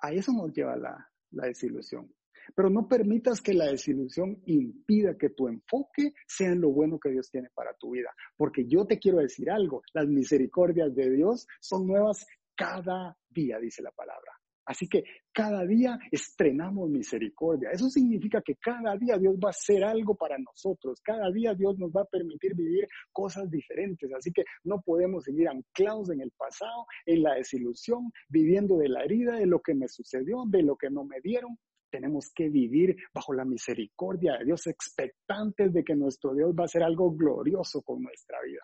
[0.00, 2.12] A eso nos lleva la, la desilusión.
[2.54, 7.10] Pero no permitas que la desilusión impida que tu enfoque sea en lo bueno que
[7.10, 8.10] Dios tiene para tu vida.
[8.36, 12.26] Porque yo te quiero decir algo, las misericordias de Dios son nuevas
[12.56, 14.32] cada día, dice la palabra.
[14.66, 17.70] Así que cada día estrenamos misericordia.
[17.70, 21.00] Eso significa que cada día Dios va a hacer algo para nosotros.
[21.02, 24.10] Cada día Dios nos va a permitir vivir cosas diferentes.
[24.12, 29.04] Así que no podemos seguir anclados en el pasado, en la desilusión, viviendo de la
[29.04, 31.58] herida, de lo que me sucedió, de lo que no me dieron.
[31.94, 36.64] Tenemos que vivir bajo la misericordia de Dios, expectantes de que nuestro Dios va a
[36.64, 38.62] hacer algo glorioso con nuestra vida.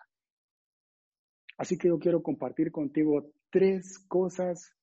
[1.57, 4.75] Así que yo quiero compartir contigo tres cosas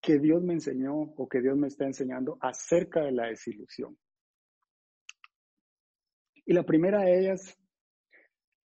[0.00, 3.98] que Dios me enseñó o que Dios me está enseñando acerca de la desilusión.
[6.44, 7.58] Y la primera de ellas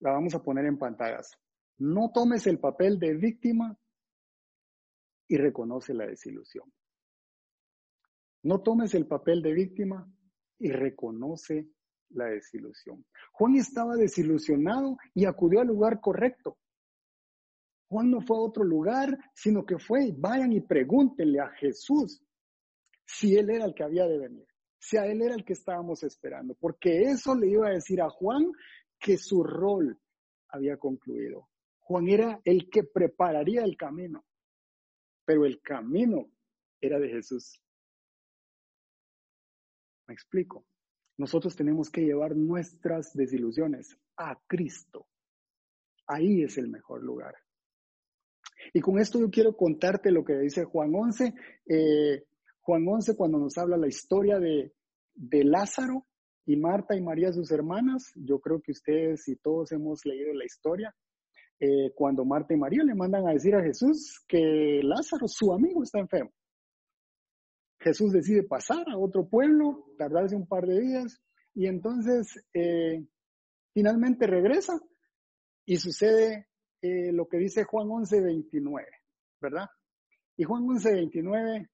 [0.02, 1.32] la vamos a poner en pantallas.
[1.80, 3.76] No tomes el papel de víctima
[5.28, 6.72] y reconoce la desilusión.
[8.44, 10.12] No tomes el papel de víctima
[10.58, 11.70] y reconoce
[12.10, 13.06] la desilusión.
[13.32, 16.58] Juan estaba desilusionado y acudió al lugar correcto.
[17.88, 22.24] Juan no fue a otro lugar, sino que fue, vayan y pregúntenle a Jesús
[23.06, 24.48] si él era el que había de venir,
[24.80, 28.10] si a él era el que estábamos esperando, porque eso le iba a decir a
[28.10, 28.52] Juan
[28.98, 30.00] que su rol
[30.48, 31.50] había concluido.
[31.80, 34.24] Juan era el que prepararía el camino,
[35.26, 36.32] pero el camino
[36.80, 37.62] era de Jesús.
[40.12, 40.66] Explico.
[41.18, 45.08] Nosotros tenemos que llevar nuestras desilusiones a Cristo.
[46.08, 47.36] Ahí es el mejor lugar.
[48.74, 51.34] Y con esto yo quiero contarte lo que dice Juan 11.
[51.68, 52.24] Eh,
[52.62, 54.74] Juan 11 cuando nos habla la historia de,
[55.14, 56.06] de Lázaro,
[56.46, 60.44] Y Marta y María, sus hermanas, yo creo que ustedes y todos hemos leído la
[60.44, 60.94] historia,
[61.60, 65.84] eh, cuando Marta y María le mandan a decir a Jesús que Lázaro, su amigo,
[65.84, 66.32] está enfermo.
[67.82, 71.20] Jesús decide pasar a otro pueblo, tardarse un par de días,
[71.54, 73.04] y entonces eh,
[73.74, 74.80] finalmente regresa
[75.66, 76.48] y sucede
[76.82, 78.88] eh, lo que dice Juan 11, 29,
[79.42, 79.68] ¿verdad?
[80.38, 81.70] Y Juan 11, 29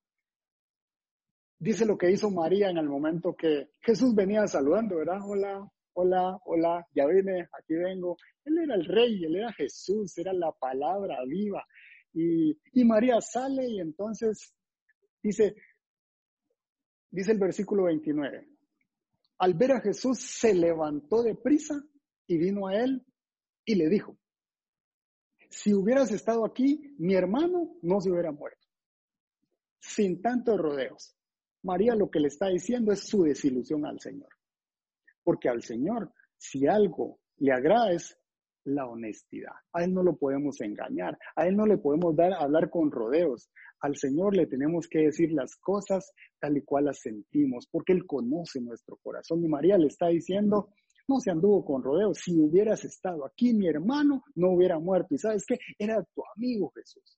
[1.59, 5.19] dice lo que hizo María en el momento que Jesús venía saludando, ¿verdad?
[5.25, 8.15] Hola, hola, hola, ya vine, aquí vengo.
[8.45, 11.65] Él era el rey, él era Jesús, era la palabra viva.
[12.13, 14.53] Y, y María sale y entonces
[15.21, 15.55] dice,
[17.09, 18.47] dice el versículo 29,
[19.39, 21.75] al ver a Jesús se levantó de prisa
[22.25, 23.05] y vino a él
[23.65, 24.17] y le dijo,
[25.49, 28.67] si hubieras estado aquí, mi hermano no se hubiera muerto.
[29.79, 31.15] Sin tantos rodeos.
[31.63, 34.29] María lo que le está diciendo es su desilusión al Señor.
[35.23, 38.16] Porque al Señor, si algo le agrada es
[38.67, 39.53] la honestidad.
[39.73, 43.49] A Él no lo podemos engañar, a Él no le podemos dar hablar con rodeos.
[43.79, 48.05] Al Señor le tenemos que decir las cosas tal y cual las sentimos, porque Él
[48.05, 49.43] conoce nuestro corazón.
[49.43, 50.69] Y María le está diciendo,
[51.07, 52.17] no se anduvo con rodeos.
[52.17, 55.15] Si hubieras estado aquí, mi hermano no hubiera muerto.
[55.15, 55.57] Y sabes qué?
[55.79, 57.17] Era tu amigo Jesús.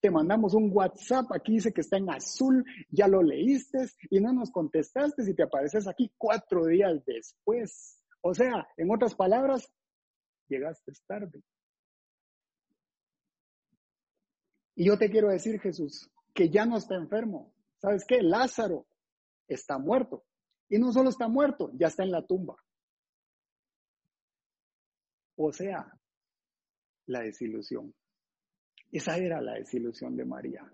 [0.00, 4.32] Te mandamos un WhatsApp, aquí dice que está en azul, ya lo leíste y no
[4.32, 8.02] nos contestaste si te apareces aquí cuatro días después.
[8.22, 9.70] O sea, en otras palabras,
[10.50, 11.42] llegaste tarde.
[14.74, 17.54] Y yo te quiero decir, Jesús, que ya no está enfermo.
[17.78, 18.22] ¿Sabes qué?
[18.22, 18.86] Lázaro
[19.46, 20.24] está muerto.
[20.68, 22.56] Y no solo está muerto, ya está en la tumba.
[25.36, 25.92] O sea,
[27.06, 27.94] la desilusión.
[28.92, 30.70] Esa era la desilusión de María.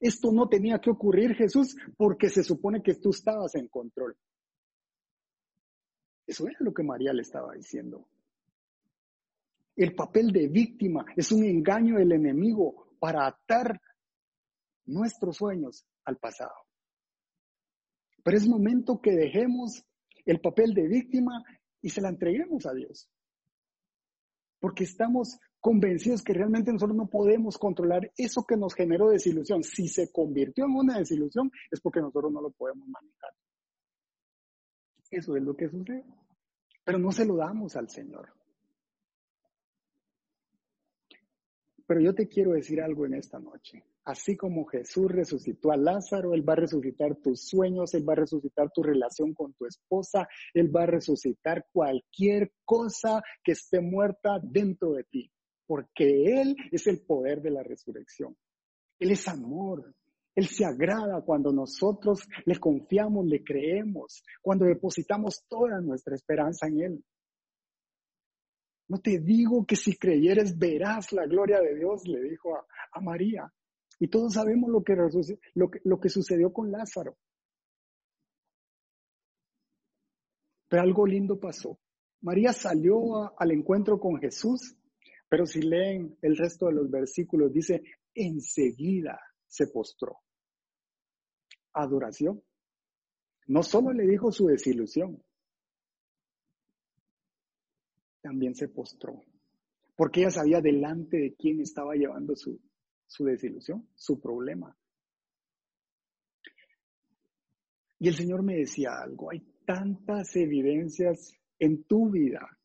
[0.00, 4.16] Esto no tenía que ocurrir, Jesús, porque se supone que tú estabas en control.
[6.26, 8.08] Eso era lo que María le estaba diciendo.
[9.76, 13.80] El papel de víctima es un engaño del enemigo para atar
[14.86, 16.54] nuestros sueños al pasado.
[18.22, 19.84] Pero es momento que dejemos
[20.26, 21.42] el papel de víctima
[21.80, 23.08] y se la entreguemos a Dios.
[24.58, 29.62] Porque estamos convencidos que realmente nosotros no podemos controlar eso que nos generó desilusión.
[29.62, 33.30] Si se convirtió en una desilusión es porque nosotros no lo podemos manejar.
[35.10, 36.04] Eso es lo que sucede.
[36.84, 38.39] Pero no se lo damos al Señor.
[41.90, 43.82] Pero yo te quiero decir algo en esta noche.
[44.04, 48.22] Así como Jesús resucitó a Lázaro, Él va a resucitar tus sueños, Él va a
[48.22, 54.38] resucitar tu relación con tu esposa, Él va a resucitar cualquier cosa que esté muerta
[54.40, 55.32] dentro de ti,
[55.66, 58.36] porque Él es el poder de la resurrección.
[59.00, 59.92] Él es amor.
[60.36, 66.80] Él se agrada cuando nosotros le confiamos, le creemos, cuando depositamos toda nuestra esperanza en
[66.82, 67.04] Él.
[68.90, 73.48] No te digo que si creyeres verás la gloria de Dios, le dijo a, María.
[74.00, 74.96] Y todos sabemos lo que,
[75.54, 77.16] lo, que, lo que sucedió con Lázaro.
[80.68, 81.78] Pero algo lindo pasó.
[82.22, 84.76] María salió al encuentro con Jesús,
[85.28, 90.18] pero si leen el resto de los versículos, dice, enseguida se postró.
[91.74, 92.42] Adoración.
[93.46, 95.22] No solo le dijo su desilusión,
[98.20, 99.22] también se postró,
[99.96, 102.60] porque ella sabía delante de quién estaba llevando su,
[103.06, 104.76] su desilusión, su problema.
[107.98, 112.58] Y el Señor me decía algo, hay tantas evidencias en tu vida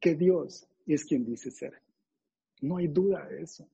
[0.00, 1.80] que Dios es quien dice ser.
[2.60, 3.68] No hay duda de eso.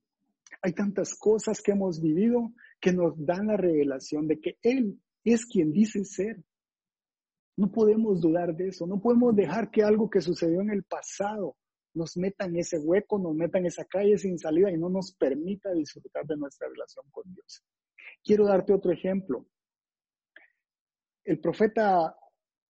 [0.62, 5.46] Hay tantas cosas que hemos vivido que nos dan la revelación de que Él es
[5.46, 6.44] quien dice ser.
[7.60, 11.58] No podemos dudar de eso, no podemos dejar que algo que sucedió en el pasado
[11.92, 15.12] nos meta en ese hueco, nos meta en esa calle sin salida y no nos
[15.12, 17.62] permita disfrutar de nuestra relación con Dios.
[18.24, 19.44] Quiero darte otro ejemplo.
[21.22, 22.16] El profeta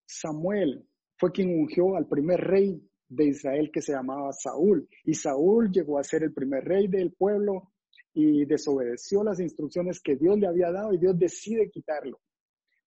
[0.04, 0.84] Samuel
[1.16, 4.88] fue quien ungió al primer rey de Israel que se llamaba Saúl.
[5.04, 7.70] Y Saúl llegó a ser el primer rey del pueblo
[8.12, 12.18] y desobedeció las instrucciones que Dios le había dado y Dios decide quitarlo.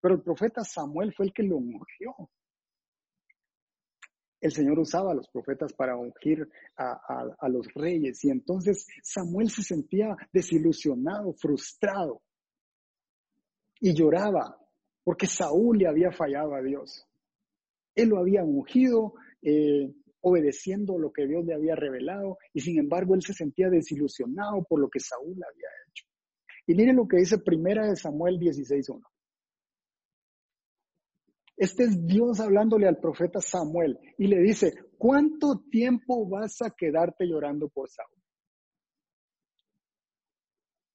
[0.03, 2.15] Pero el profeta Samuel fue el que lo ungió.
[4.41, 9.62] El Señor usaba a los profetas para ungir a, los reyes y entonces Samuel se
[9.62, 12.21] sentía desilusionado, frustrado
[13.79, 14.59] y lloraba
[15.05, 17.07] porque Saúl le había fallado a Dios.
[17.95, 23.15] Él lo había ungido, eh, obedeciendo lo que Dios le había revelado, y sin embargo
[23.15, 26.05] él se sentía desilusionado por lo que Saúl había hecho.
[26.67, 29.12] Y miren lo que dice primera de Samuel 16.1.
[31.57, 37.27] Este es Dios hablándole al profeta Samuel y le dice, ¿cuánto tiempo vas a quedarte
[37.27, 38.23] llorando por Saúl?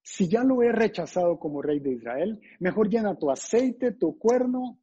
[0.01, 4.79] Si ya lo he rechazado como rey de Israel, mejor llena tu aceite, tu cuerno,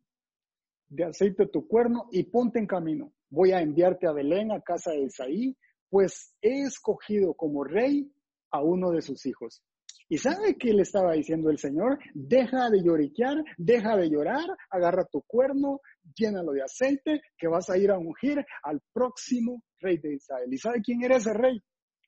[0.88, 3.12] de aceite tu cuerno y ponte en camino.
[3.30, 5.56] Voy a enviarte a Belén, a casa de Isaí,
[5.88, 8.12] pues he escogido como rey
[8.50, 9.62] a uno de sus hijos.
[10.08, 11.98] ¿Y sabe qué le estaba diciendo el Señor?
[12.12, 15.80] Deja de lloriquear, deja de llorar, agarra tu cuerno,
[16.14, 20.52] llénalo de aceite, que vas a ir a ungir al próximo rey de Israel.
[20.52, 21.62] ¿Y sabe quién era ese rey?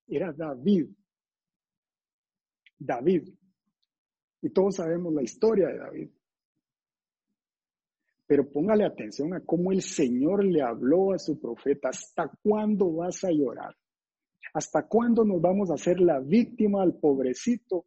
[0.06, 0.88] Era David.
[2.78, 3.28] David.
[4.42, 6.10] Y todos sabemos la historia de David.
[8.26, 11.88] Pero póngale atención a cómo el Señor le habló a su profeta.
[11.88, 13.74] ¿Hasta cuándo vas a llorar?
[14.54, 17.86] ¿Hasta cuándo nos vamos a hacer la víctima al pobrecito?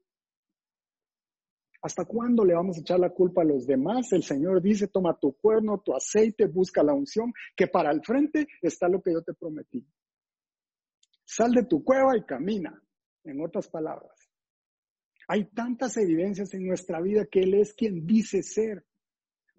[1.81, 4.11] ¿Hasta cuándo le vamos a echar la culpa a los demás?
[4.11, 8.47] El Señor dice, toma tu cuerno, tu aceite, busca la unción, que para el frente
[8.61, 9.85] está lo que yo te prometí.
[11.23, 12.81] Sal de tu cueva y camina,
[13.23, 14.29] en otras palabras.
[15.27, 18.83] Hay tantas evidencias en nuestra vida que Él es quien dice ser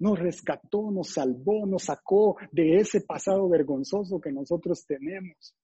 [0.00, 5.54] nos rescató, nos salvó, nos sacó de ese pasado vergonzoso que nosotros tenemos.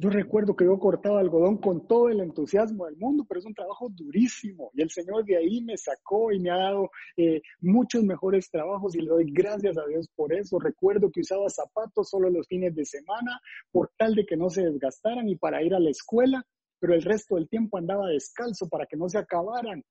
[0.00, 3.54] Yo recuerdo que yo cortaba algodón con todo el entusiasmo del mundo, pero es un
[3.54, 8.04] trabajo durísimo y el Señor de ahí me sacó y me ha dado eh, muchos
[8.04, 10.60] mejores trabajos y le doy gracias a Dios por eso.
[10.60, 13.40] Recuerdo que usaba zapatos solo los fines de semana
[13.72, 16.46] por tal de que no se desgastaran y para ir a la escuela,
[16.78, 19.82] pero el resto del tiempo andaba descalzo para que no se acabaran.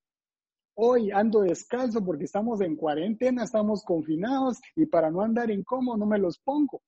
[0.76, 6.06] Hoy ando descalzo porque estamos en cuarentena, estamos confinados y para no andar incómodo no
[6.06, 6.82] me los pongo.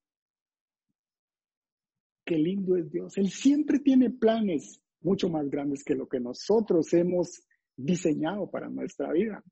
[2.30, 3.18] Qué lindo es Dios.
[3.18, 7.42] Él siempre tiene planes mucho más grandes que lo que nosotros hemos
[7.76, 9.44] diseñado para nuestra vida.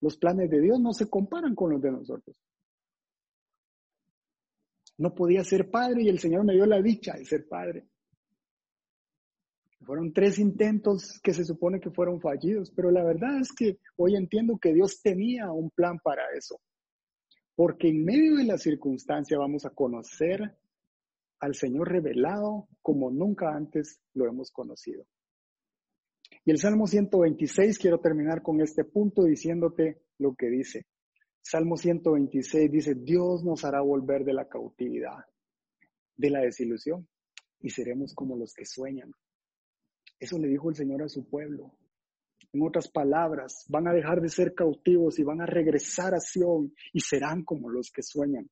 [0.00, 2.36] Los planes de Dios no se comparan con los de nosotros.
[4.98, 7.88] No podía ser padre y el Señor me dio la dicha de ser padre.
[9.84, 14.14] Fueron tres intentos que se supone que fueron fallidos, pero la verdad es que hoy
[14.14, 16.60] entiendo que Dios tenía un plan para eso.
[17.56, 20.56] Porque en medio de la circunstancia vamos a conocer
[21.42, 25.04] al Señor revelado como nunca antes lo hemos conocido.
[26.44, 30.86] Y el Salmo 126, quiero terminar con este punto diciéndote lo que dice.
[31.40, 35.24] Salmo 126 dice, Dios nos hará volver de la cautividad,
[36.16, 37.08] de la desilusión,
[37.60, 39.10] y seremos como los que sueñan.
[40.20, 41.72] Eso le dijo el Señor a su pueblo.
[42.52, 46.72] En otras palabras, van a dejar de ser cautivos y van a regresar a Sion
[46.92, 48.48] y serán como los que sueñan.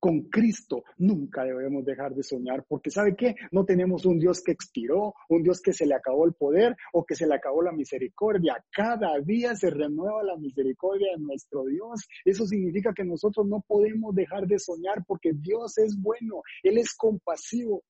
[0.00, 3.34] Con Cristo nunca debemos dejar de soñar, porque ¿sabe qué?
[3.50, 7.04] No tenemos un Dios que expiró, un Dios que se le acabó el poder o
[7.04, 8.64] que se le acabó la misericordia.
[8.70, 12.06] Cada día se renueva la misericordia de nuestro Dios.
[12.24, 16.94] Eso significa que nosotros no podemos dejar de soñar porque Dios es bueno, Él es
[16.94, 17.82] compasivo,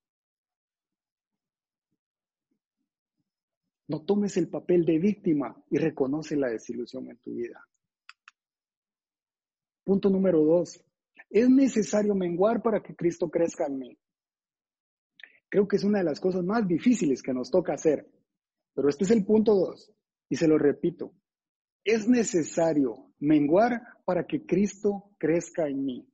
[3.88, 7.66] No tomes el papel de víctima y reconoce la desilusión en tu vida.
[9.82, 10.84] Punto número dos.
[11.30, 13.98] Es necesario menguar para que Cristo crezca en mí.
[15.48, 18.06] Creo que es una de las cosas más difíciles que nos toca hacer.
[18.74, 19.92] Pero este es el punto dos.
[20.28, 21.14] Y se lo repito.
[21.84, 26.08] Es necesario menguar para que Cristo crezca en mí.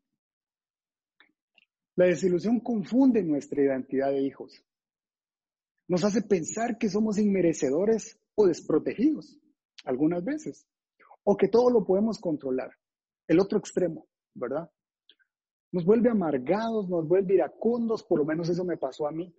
[1.97, 4.65] La desilusión confunde nuestra identidad de hijos
[5.87, 9.39] nos hace pensar que somos inmerecedores o desprotegidos,
[9.85, 10.67] algunas veces,
[11.25, 12.71] o que todo lo podemos controlar.
[13.29, 14.71] El otro extremo, ¿verdad?
[15.75, 19.35] Nos vuelve amargados, nos vuelve iracundos, por lo menos eso me pasó a mí.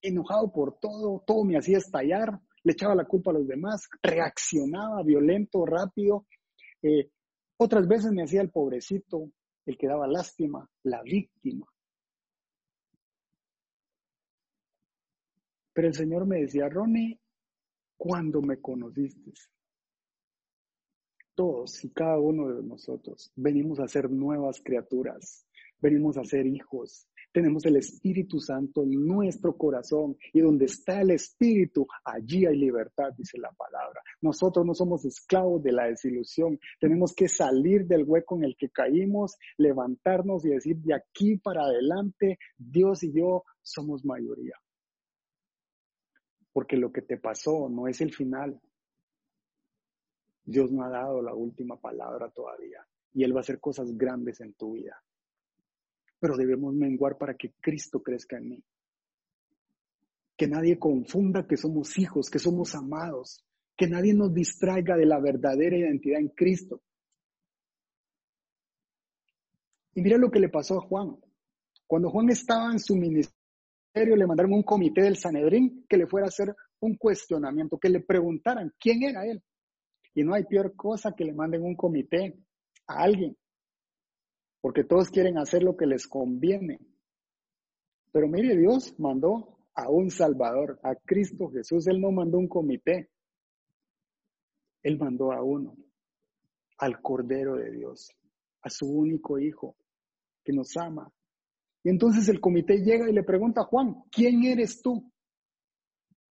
[0.00, 5.02] Enojado por todo, todo me hacía estallar, le echaba la culpa a los demás, reaccionaba
[5.02, 6.24] violento, rápido.
[6.82, 7.10] Eh,
[7.56, 9.28] otras veces me hacía el pobrecito,
[9.66, 11.66] el que daba lástima, la víctima.
[15.72, 17.18] Pero el Señor me decía, Ronnie,
[17.96, 19.32] cuando me conociste,
[21.34, 25.44] todos y cada uno de nosotros venimos a ser nuevas criaturas,
[25.82, 31.10] venimos a ser hijos, tenemos el Espíritu Santo en nuestro corazón y donde está el
[31.10, 34.00] Espíritu, allí hay libertad, dice la palabra.
[34.20, 38.70] Nosotros no somos esclavos de la desilusión, tenemos que salir del hueco en el que
[38.70, 44.54] caímos, levantarnos y decir de aquí para adelante, Dios y yo somos mayoría
[46.52, 48.60] porque lo que te pasó no es el final.
[50.44, 54.40] Dios no ha dado la última palabra todavía y Él va a hacer cosas grandes
[54.40, 55.02] en tu vida.
[56.22, 58.64] Pero debemos menguar para que Cristo crezca en mí.
[60.36, 63.44] Que nadie confunda que somos hijos, que somos amados,
[63.76, 66.80] que nadie nos distraiga de la verdadera identidad en Cristo.
[69.94, 71.16] Y mira lo que le pasó a Juan.
[71.88, 76.26] Cuando Juan estaba en su ministerio, le mandaron un comité del Sanedrín que le fuera
[76.26, 79.42] a hacer un cuestionamiento, que le preguntaran quién era él.
[80.14, 82.38] Y no hay peor cosa que le manden un comité
[82.86, 83.36] a alguien,
[84.62, 86.78] porque todos quieren hacer lo que les conviene.
[88.12, 91.86] Pero mire, Dios mandó a un Salvador, a Cristo Jesús.
[91.88, 93.10] Él no mandó un comité,
[94.82, 95.76] Él mandó a uno,
[96.78, 98.10] al Cordero de Dios,
[98.62, 99.76] a su único Hijo,
[100.44, 101.12] que nos ama.
[101.82, 105.10] Y entonces el comité llega y le pregunta a Juan, ¿quién eres tú?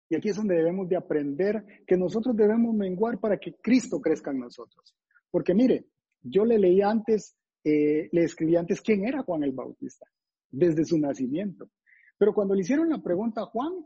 [0.07, 4.31] Y aquí es donde debemos de aprender que nosotros debemos menguar para que Cristo crezca
[4.31, 4.95] en nosotros.
[5.29, 5.87] Porque mire,
[6.21, 10.05] yo le leí antes, eh, le escribí antes quién era Juan el Bautista,
[10.49, 11.69] desde su nacimiento.
[12.17, 13.85] Pero cuando le hicieron la pregunta a Juan,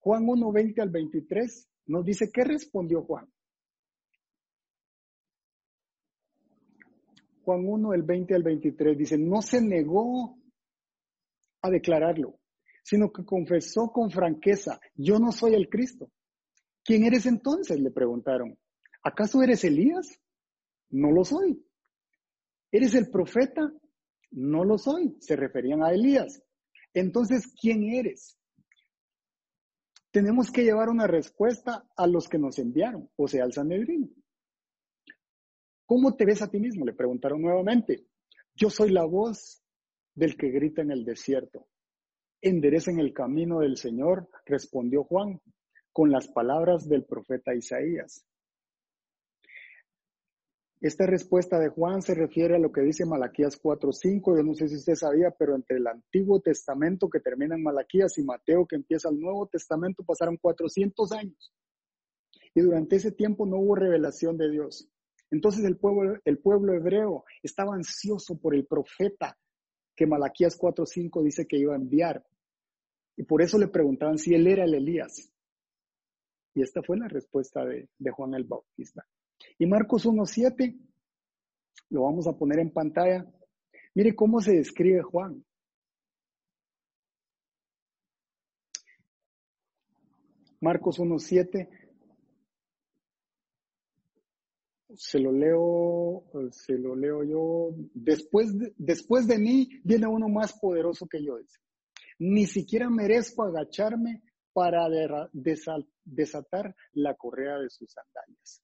[0.00, 3.28] Juan 1, 20 al 23, nos dice qué respondió Juan.
[7.42, 10.38] Juan 1, el 20 al 23 dice, no se negó
[11.62, 12.38] a declararlo,
[12.82, 16.10] sino que confesó con franqueza, yo no soy el Cristo.
[16.84, 17.78] ¿Quién eres entonces?
[17.80, 18.58] Le preguntaron.
[19.02, 20.20] ¿Acaso eres Elías?
[20.90, 21.62] No lo soy.
[22.70, 23.72] ¿Eres el profeta?
[24.30, 25.16] No lo soy.
[25.20, 26.42] Se referían a Elías.
[26.94, 28.38] Entonces, ¿quién eres?
[30.10, 34.14] Tenemos que llevar una respuesta a los que nos enviaron, o sea, al Sanedrín.
[35.86, 36.84] ¿Cómo te ves a ti mismo?
[36.84, 38.06] Le preguntaron nuevamente.
[38.54, 39.62] Yo soy la voz
[40.14, 41.68] del que grita en el desierto
[42.40, 45.40] enderecen el camino del Señor, respondió Juan,
[45.92, 48.24] con las palabras del profeta Isaías.
[50.80, 54.36] Esta respuesta de Juan se refiere a lo que dice Malaquías 4.5.
[54.36, 58.16] Yo no sé si usted sabía, pero entre el Antiguo Testamento que termina en Malaquías
[58.18, 61.52] y Mateo que empieza el Nuevo Testamento pasaron 400 años.
[62.54, 64.88] Y durante ese tiempo no hubo revelación de Dios.
[65.30, 69.36] Entonces el pueblo, el pueblo hebreo estaba ansioso por el profeta
[69.96, 72.24] que Malaquías 4.5 dice que iba a enviar.
[73.16, 75.28] Y por eso le preguntaban si él era el Elías.
[76.54, 79.04] Y esta fue la respuesta de, Juan el Bautista.
[79.58, 80.78] Y Marcos 1.7,
[81.90, 83.26] lo vamos a poner en pantalla.
[83.94, 85.44] Mire cómo se describe Juan.
[90.60, 91.68] Marcos 1.7.
[94.94, 97.74] Se lo leo, se lo leo yo.
[97.94, 101.36] Después de, después de mí viene uno más poderoso que yo.
[102.20, 104.88] Ni siquiera merezco agacharme para
[106.04, 108.62] desatar la correa de sus sandalias.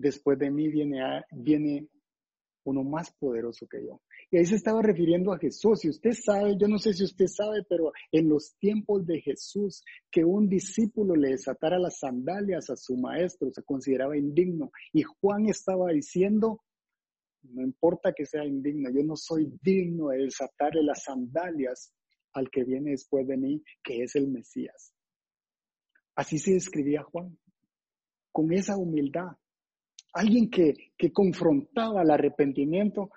[0.00, 0.98] Después de mí viene,
[1.30, 1.86] viene
[2.64, 4.00] uno más poderoso que yo.
[4.30, 5.84] Y ahí se estaba refiriendo a Jesús.
[5.84, 9.84] Y usted sabe, yo no sé si usted sabe, pero en los tiempos de Jesús,
[10.10, 14.70] que un discípulo le desatara las sandalias a su maestro se consideraba indigno.
[14.94, 16.62] Y Juan estaba diciendo,
[17.42, 21.92] no importa que sea indigno, yo no soy digno de desatarle las sandalias
[22.32, 24.94] al que viene después de mí, que es el Mesías.
[26.14, 27.36] Así se describía Juan,
[28.32, 29.36] con esa humildad.
[30.12, 33.10] Alguien que, que confrontaba el arrepentimiento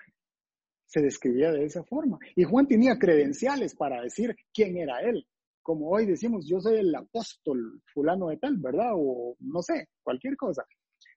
[0.86, 2.20] se describía de esa forma.
[2.36, 5.26] Y Juan tenía credenciales para decir quién era él.
[5.64, 8.92] Como hoy decimos, yo soy el apóstol fulano de tal, ¿verdad?
[8.94, 10.64] O no sé, cualquier cosa.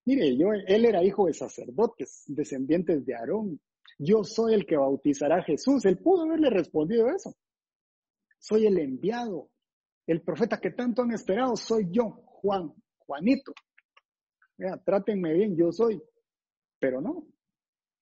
[0.06, 3.60] Mire, yo, él era hijo de sacerdotes, descendientes de Aarón.
[3.98, 5.84] Yo soy el que bautizará a Jesús.
[5.84, 7.34] Él pudo haberle respondido eso.
[8.38, 9.50] Soy el enviado.
[10.06, 13.52] El profeta que tanto han esperado soy yo, Juan, Juanito.
[14.58, 16.02] Mira, trátenme bien, yo soy.
[16.78, 17.26] Pero no.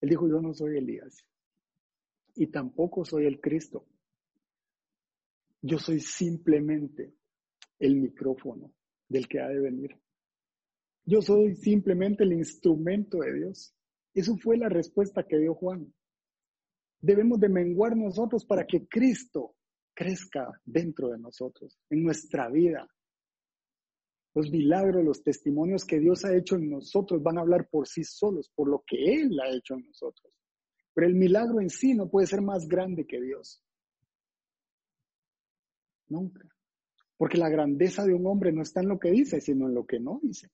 [0.01, 1.25] Él dijo, yo no soy Elías.
[2.35, 3.87] Y tampoco soy el Cristo.
[5.63, 7.15] Yo soy simplemente
[7.79, 8.73] el micrófono
[9.09, 9.97] del que ha de venir.
[11.07, 13.75] Yo soy simplemente el instrumento de Dios.
[14.15, 15.93] Eso fue la respuesta que dio Juan.
[17.01, 19.55] Debemos de menguar nosotros para que Cristo
[19.93, 22.89] crezca dentro de nosotros, en nuestra vida.
[24.35, 28.03] Los milagros, los testimonios que Dios ha hecho en nosotros van a hablar por sí
[28.03, 30.33] solos, por lo que Él ha hecho en nosotros.
[30.93, 33.63] Pero el milagro en sí no puede ser más grande que Dios.
[36.09, 36.49] Nunca.
[37.17, 39.87] Porque la grandeza de un hombre no está en lo que dice, sino en lo
[39.87, 40.51] que no dice.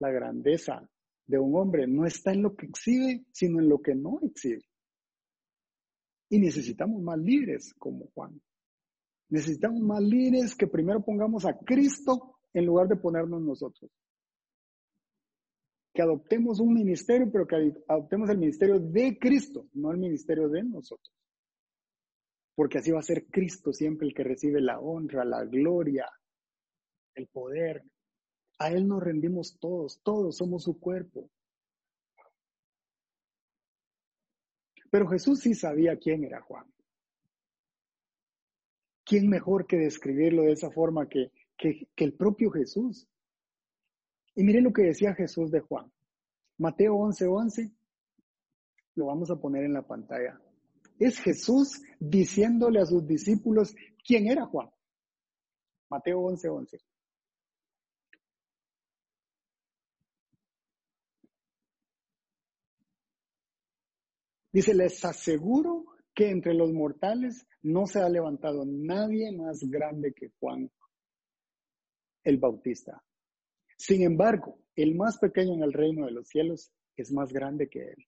[0.00, 0.88] La grandeza
[1.26, 4.64] de un hombre no está en lo que exhibe, sino en lo que no exhibe.
[6.30, 8.40] Y necesitamos más líderes como Juan.
[9.28, 13.90] Necesitamos más líderes que primero pongamos a Cristo en lugar de ponernos nosotros.
[15.94, 20.64] Que adoptemos un ministerio, pero que adoptemos el ministerio de Cristo, no el ministerio de
[20.64, 21.14] nosotros.
[22.54, 26.10] Porque así va a ser Cristo siempre el que recibe la honra, la gloria,
[27.14, 27.84] el poder.
[28.58, 31.30] A Él nos rendimos todos, todos somos su cuerpo.
[34.90, 36.66] Pero Jesús sí sabía quién era Juan.
[39.04, 43.06] ¿Quién mejor que describirlo de esa forma que, que, el propio Jesús?
[44.34, 45.92] Y miren lo que decía Jesús de Juan.
[46.58, 47.72] Mateo 11:11, 11,
[48.94, 50.40] lo vamos a poner en la pantalla.
[50.98, 54.70] Es Jesús diciéndole a sus discípulos quién era Juan.
[55.90, 56.48] Mateo 11:11.
[56.50, 56.78] 11.
[64.50, 65.84] Dice, les aseguro
[66.14, 70.70] que entre los mortales no se ha levantado nadie más grande que Juan
[72.28, 73.02] el Bautista.
[73.76, 77.80] Sin embargo, el más pequeño en el reino de los cielos es más grande que
[77.80, 78.06] él.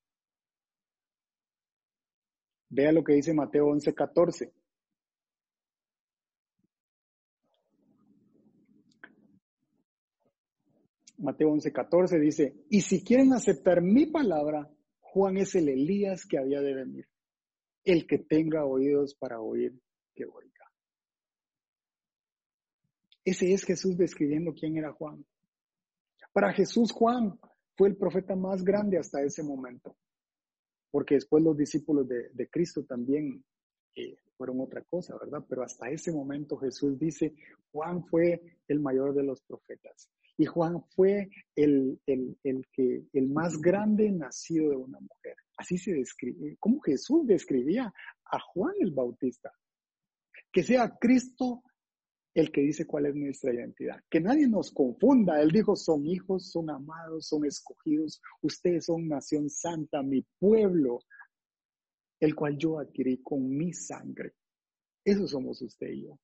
[2.68, 4.52] Vea lo que dice Mateo 11:14.
[11.18, 16.60] Mateo 11:14 dice, y si quieren aceptar mi palabra, Juan es el Elías que había
[16.60, 17.08] de venir.
[17.84, 19.78] El que tenga oídos para oír,
[20.14, 20.49] que oiga.
[23.30, 25.24] Ese es Jesús describiendo quién era Juan.
[26.32, 27.38] Para Jesús, Juan
[27.76, 29.96] fue el profeta más grande hasta ese momento,
[30.90, 33.44] porque después los discípulos de, Cristo también
[33.94, 35.44] eh, fueron otra cosa, ¿verdad?
[35.48, 37.32] Pero hasta ese momento Jesús dice,
[37.70, 40.10] Juan fue el mayor de los profetas.
[40.36, 45.36] Y Juan fue el, el, que, el más grande nacido de una mujer.
[45.56, 49.52] Así se describe, como Jesús describía a Juan el Bautista.
[50.50, 51.62] Que sea Cristo
[52.34, 54.02] el que dice cuál es nuestra identidad.
[54.08, 55.40] Que nadie nos confunda.
[55.40, 58.20] Él dijo, son hijos, son amados, son escogidos.
[58.42, 61.00] Ustedes son nación santa, mi pueblo,
[62.20, 64.34] el cual yo adquirí con mi sangre.
[65.04, 66.18] Eso somos usted y yo.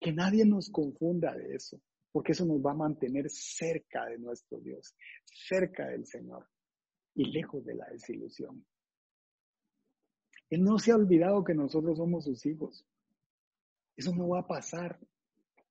[0.00, 1.80] Que nadie nos confunda de eso
[2.16, 6.48] porque eso nos va a mantener cerca de nuestro Dios, cerca del Señor
[7.14, 8.64] y lejos de la desilusión.
[10.48, 12.86] Él no se ha olvidado que nosotros somos sus hijos.
[13.98, 14.98] Eso no va a pasar.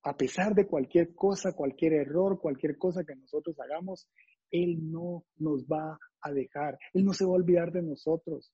[0.06, 4.08] A pesar de cualquier cosa, cualquier error, cualquier cosa que nosotros hagamos,
[4.52, 6.78] Él no nos va a dejar.
[6.94, 8.54] Él no se va a olvidar de nosotros.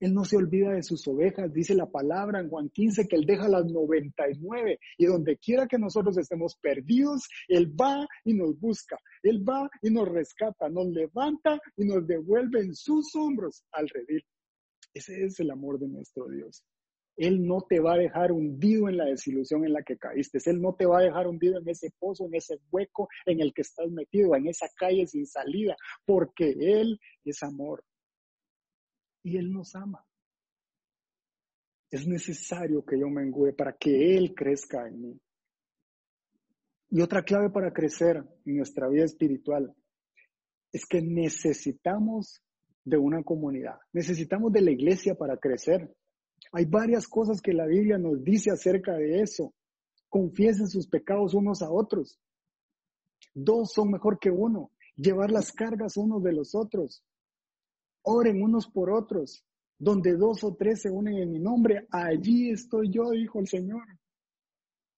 [0.00, 3.24] Él no se olvida de sus ovejas, dice la palabra en Juan 15 que Él
[3.24, 8.98] deja las 99 y donde quiera que nosotros estemos perdidos, Él va y nos busca,
[9.22, 14.26] Él va y nos rescata, nos levanta y nos devuelve en sus hombros al redil.
[14.92, 16.64] Ese es el amor de nuestro Dios.
[17.16, 20.38] Él no te va a dejar hundido en la desilusión en la que caíste.
[20.46, 23.52] Él no te va a dejar hundido en ese pozo, en ese hueco en el
[23.54, 27.84] que estás metido, en esa calle sin salida, porque Él es amor
[29.22, 30.04] y Él nos ama.
[31.90, 35.20] Es necesario que yo me mengüe para que Él crezca en mí.
[36.90, 39.74] Y otra clave para crecer en nuestra vida espiritual
[40.72, 42.42] es que necesitamos
[42.84, 45.94] de una comunidad, necesitamos de la iglesia para crecer.
[46.56, 49.52] Hay varias cosas que la Biblia nos dice acerca de eso.
[50.08, 52.20] Confiesen sus pecados unos a otros.
[53.34, 54.70] Dos son mejor que uno.
[54.94, 57.02] Llevar las cargas unos de los otros.
[58.02, 59.44] Oren unos por otros.
[59.80, 63.82] Donde dos o tres se unen en mi nombre, allí estoy yo, dijo el Señor.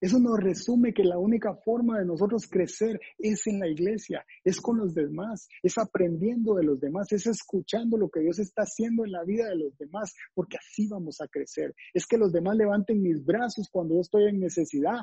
[0.06, 4.60] Eso nos resume que la única forma de nosotros crecer es en la iglesia, es
[4.60, 9.04] con los demás, es aprendiendo de los demás, es escuchando lo que Dios está haciendo
[9.04, 11.74] en la vida de los demás, porque así vamos a crecer.
[11.92, 14.98] Es que los demás levanten mis brazos cuando yo estoy en necesidad,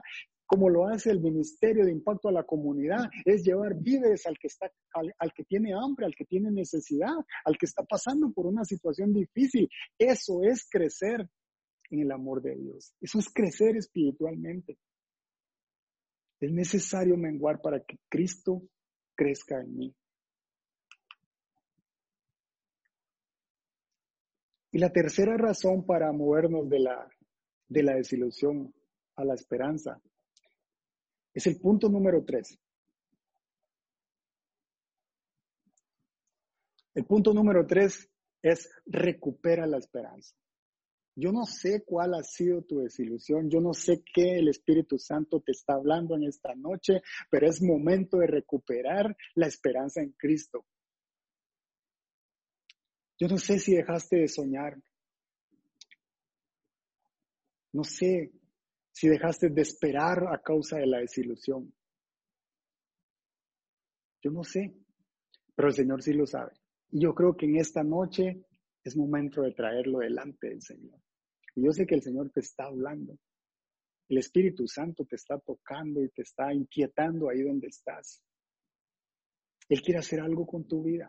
[0.45, 4.47] como lo hace el Ministerio de Impacto a la Comunidad, es llevar víveres al que,
[4.47, 8.63] está, al, que tiene hambre, al que tiene necesidad, al que está pasando por una
[8.63, 9.67] situación difícil.
[9.99, 11.27] Eso es crecer
[11.89, 12.93] en el amor de Dios.
[13.01, 14.77] Eso es crecer espiritualmente.
[16.43, 18.63] Es necesario menguar para que Cristo
[19.15, 19.95] crezca en mí.
[24.71, 27.09] Y la tercera razón para movernos de la,
[27.69, 28.75] de la desilusión
[29.15, 30.01] a la esperanza
[31.33, 32.59] es el punto número tres.
[36.93, 40.35] El punto número tres es recupera la esperanza.
[41.15, 45.41] Yo no sé cuál ha sido tu desilusión, yo no sé qué el Espíritu Santo
[45.41, 50.65] te está hablando en esta noche, pero es momento de recuperar la esperanza en Cristo.
[53.19, 54.81] Yo no sé si dejaste de soñar.
[57.73, 58.31] No sé
[58.91, 61.73] si dejaste de esperar a causa de la desilusión.
[64.21, 64.73] Yo no sé,
[65.55, 66.53] pero el Señor sí lo sabe.
[66.91, 68.45] Y yo creo que en esta noche
[68.83, 70.99] es momento de traerlo delante del Señor.
[71.55, 73.17] Y yo sé que el Señor te está hablando.
[74.09, 78.21] El Espíritu Santo te está tocando y te está inquietando ahí donde estás.
[79.69, 81.07] Él quiere hacer algo con tu vida.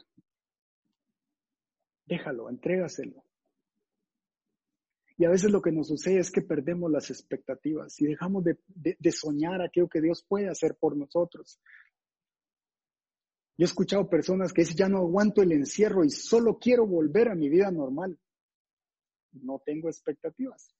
[2.06, 3.24] Déjalo, entrégaselo.
[5.16, 8.58] Y a veces lo que nos sucede es que perdemos las expectativas y dejamos de,
[8.74, 11.60] de, soñar aquello que Dios puede hacer por nosotros.
[13.56, 17.28] Yo he escuchado personas que dicen, ya no aguanto el encierro y solo quiero volver
[17.28, 18.18] a mi vida normal.
[19.32, 20.74] No tengo expectativas.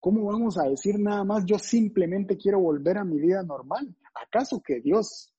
[0.00, 3.96] ¿Cómo vamos a decir nada más, yo simplemente quiero volver a mi vida normal?
[4.14, 5.34] ¿Acaso que Dios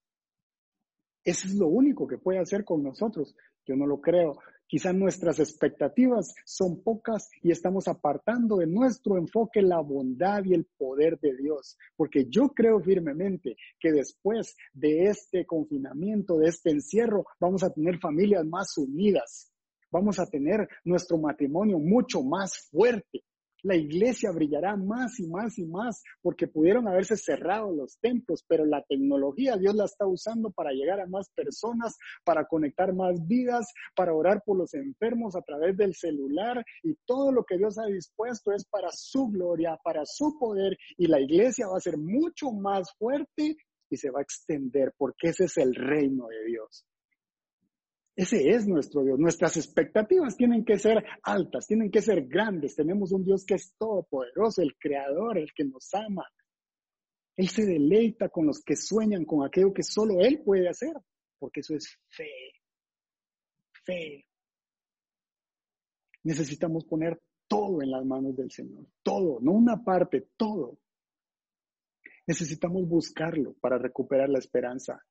[1.26, 3.36] eso es lo único que puede hacer con nosotros?
[3.66, 4.38] Yo no lo creo.
[4.68, 10.66] Quizás nuestras expectativas son pocas y estamos apartando de nuestro enfoque la bondad y el
[10.78, 17.26] poder de Dios, porque yo creo firmemente que después de este confinamiento, de este encierro,
[17.39, 19.51] vamos a tener familias más unidas,
[19.91, 23.24] vamos a tener nuestro matrimonio mucho más fuerte,
[23.66, 28.63] la iglesia brillará más y más y más porque pudieron haberse cerrado los templos, pero
[28.63, 33.74] la tecnología Dios la está usando para llegar a más personas, para conectar más vidas,
[33.95, 37.88] para orar por los enfermos a través del celular y todo lo que Dios ha
[37.88, 42.51] dispuesto es para su gloria, para su poder y la iglesia va a ser mucho
[42.51, 43.57] más fuerte
[43.89, 46.86] y se va a extender porque ese es el reino de Dios.
[48.16, 49.20] Ese es nuestro Dios.
[49.20, 52.76] Nuestras expectativas tienen que ser altas, tienen que ser grandes.
[52.76, 56.26] Tenemos un Dios que es todopoderoso, el creador, el que nos ama.
[57.36, 60.93] Él se deleita con los que sueñan con aquello que solo Él puede hacer,
[61.38, 62.53] porque eso es fe.
[63.84, 64.26] Fe.
[66.24, 68.86] Necesitamos poner todo en las manos del Señor.
[69.03, 70.80] Todo, no una parte, todo.
[72.26, 75.05] Necesitamos buscarlo para recuperar la esperanza.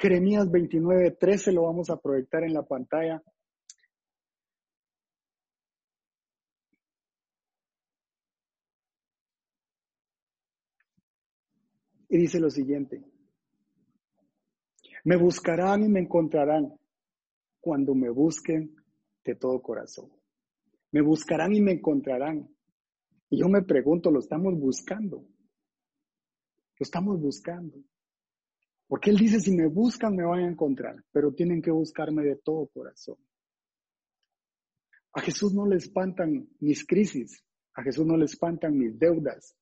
[0.00, 3.22] Jeremías 29, 13 lo vamos a proyectar en la pantalla.
[12.08, 13.04] Y dice lo siguiente,
[15.04, 16.74] me buscarán y me encontrarán
[17.60, 18.74] cuando me busquen
[19.22, 20.10] de todo corazón.
[20.92, 22.48] Me buscarán y me encontrarán.
[23.28, 25.18] Y yo me pregunto, ¿lo estamos buscando?
[25.18, 27.78] Lo estamos buscando.
[28.90, 32.34] Porque Él dice, si me buscan, me van a encontrar, pero tienen que buscarme de
[32.34, 33.18] todo corazón.
[35.12, 37.40] A Jesús no le espantan mis crisis,
[37.72, 39.56] a Jesús no le espantan mis deudas,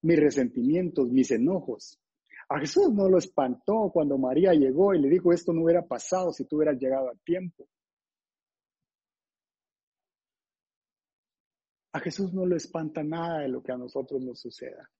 [0.00, 2.00] mis resentimientos, mis enojos.
[2.48, 6.32] A Jesús no lo espantó cuando María llegó y le dijo, esto no hubiera pasado
[6.32, 7.68] si tú hubieras llegado a tiempo.
[11.92, 14.90] A Jesús no le espanta nada de lo que a nosotros nos suceda.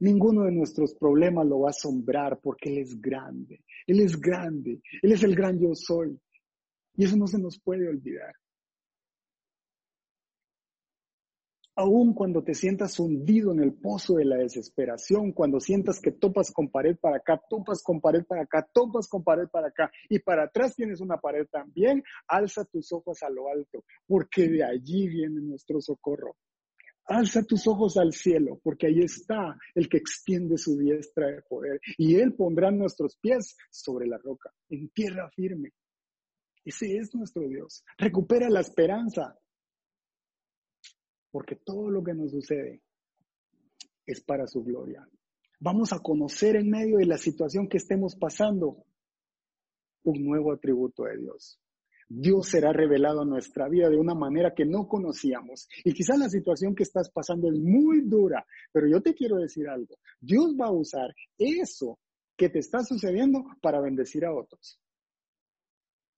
[0.00, 3.64] Ninguno de nuestros problemas lo va a asombrar porque Él es grande.
[3.86, 4.80] Él es grande.
[5.02, 6.18] Él es el gran yo soy.
[6.96, 8.34] Y eso no se nos puede olvidar.
[11.76, 16.50] Aún cuando te sientas hundido en el pozo de la desesperación, cuando sientas que topas
[16.50, 20.18] con pared para acá, topas con pared para acá, topas con pared para acá y
[20.18, 25.08] para atrás tienes una pared también, alza tus ojos a lo alto, porque de allí
[25.08, 26.36] viene nuestro socorro.
[27.06, 31.80] Alza tus ojos al cielo, porque ahí está el que extiende su diestra de poder.
[31.98, 35.72] Y Él pondrá nuestros pies sobre la roca, en tierra firme.
[36.64, 37.84] Ese es nuestro Dios.
[37.98, 39.36] Recupera la esperanza,
[41.30, 42.82] porque todo lo que nos sucede
[44.06, 45.06] es para su gloria.
[45.58, 48.84] Vamos a conocer en medio de la situación que estemos pasando
[50.04, 51.60] un nuevo atributo de Dios.
[52.12, 55.68] Dios será revelado a nuestra vida de una manera que no conocíamos.
[55.84, 59.68] Y quizás la situación que estás pasando es muy dura, pero yo te quiero decir
[59.68, 59.94] algo.
[60.20, 62.00] Dios va a usar eso
[62.36, 64.80] que te está sucediendo para bendecir a otros.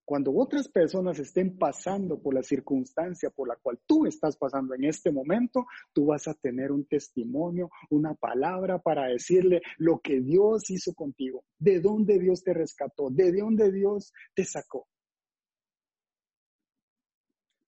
[0.03, 4.85] Cuando otras personas estén pasando por la circunstancia por la cual tú estás pasando en
[4.85, 10.71] este momento, tú vas a tener un testimonio, una palabra para decirle lo que Dios
[10.71, 14.87] hizo contigo, de dónde Dios te rescató, de dónde Dios te sacó.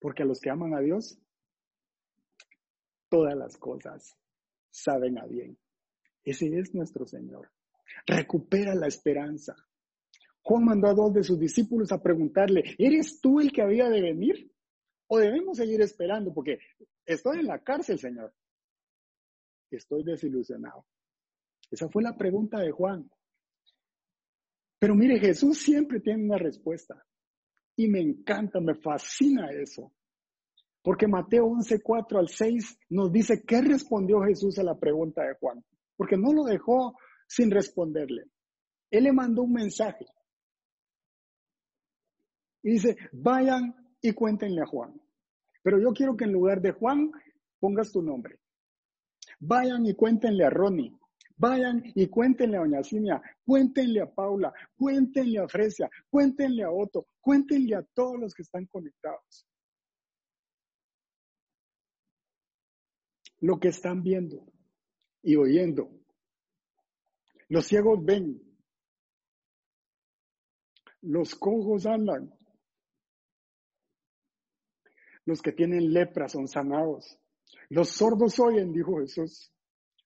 [0.05, 1.18] Porque a los que aman a Dios,
[3.09, 4.14] todas las cosas
[4.68, 5.57] saben a bien.
[6.22, 7.50] Ese es nuestro Señor.
[8.07, 9.57] Recupera la esperanza.
[10.42, 14.02] Juan mandó a dos de sus discípulos a preguntarle, ¿eres tú el que había de
[14.02, 14.52] venir?
[15.07, 16.34] ¿O debemos seguir esperando?
[16.34, 16.59] Porque
[17.07, 18.34] estoy en la cárcel, Señor.
[19.70, 20.84] Estoy desilusionado.
[21.70, 23.11] Esa fue la pregunta de Juan.
[24.78, 27.02] Pero mire, Jesús siempre tiene una respuesta.
[27.77, 29.93] Y me encanta, me fascina eso.
[30.83, 35.35] Porque Mateo 11, 4 al 6 nos dice qué respondió Jesús a la pregunta de
[35.41, 35.64] Juan.
[35.97, 36.95] Porque no lo dejó
[37.27, 38.25] sin responderle.
[38.91, 40.07] Él le mandó un mensaje.
[42.62, 45.01] Y dice, vayan y cuéntenle a Juan.
[45.62, 47.11] Pero yo quiero que en lugar de Juan
[47.59, 48.39] pongas tu nombre.
[49.41, 50.95] Vayan y cuéntenle a Ronnie.
[51.37, 57.09] Vayan y cuéntenle a Doña Cinia, cuéntenle a Paula, cuéntenle a Fresia, cuéntenle a Otto,
[57.20, 59.47] cuéntenle a todos los que están conectados.
[63.45, 64.47] lo que están viendo
[65.22, 65.91] y oyendo.
[67.49, 68.41] Los ciegos ven,
[71.03, 72.35] los cojos andan,
[75.26, 77.18] los que tienen lepra son sanados,
[77.68, 79.53] los sordos oyen, dijo Jesús,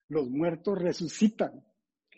[0.08, 1.64] los muertos resucitan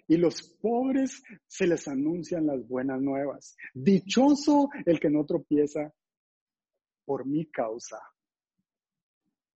[0.06, 3.56] y los pobres se les anuncian las buenas nuevas.
[3.72, 5.92] Dichoso el que no tropieza
[7.04, 7.98] por mi causa.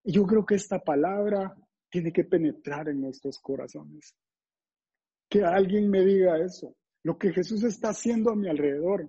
[0.04, 1.56] Y yo creo que esta palabra
[1.90, 4.14] tiene que penetrar en nuestros corazones.
[5.28, 9.08] Que alguien me diga eso, lo que Jesús está haciendo a mi alrededor.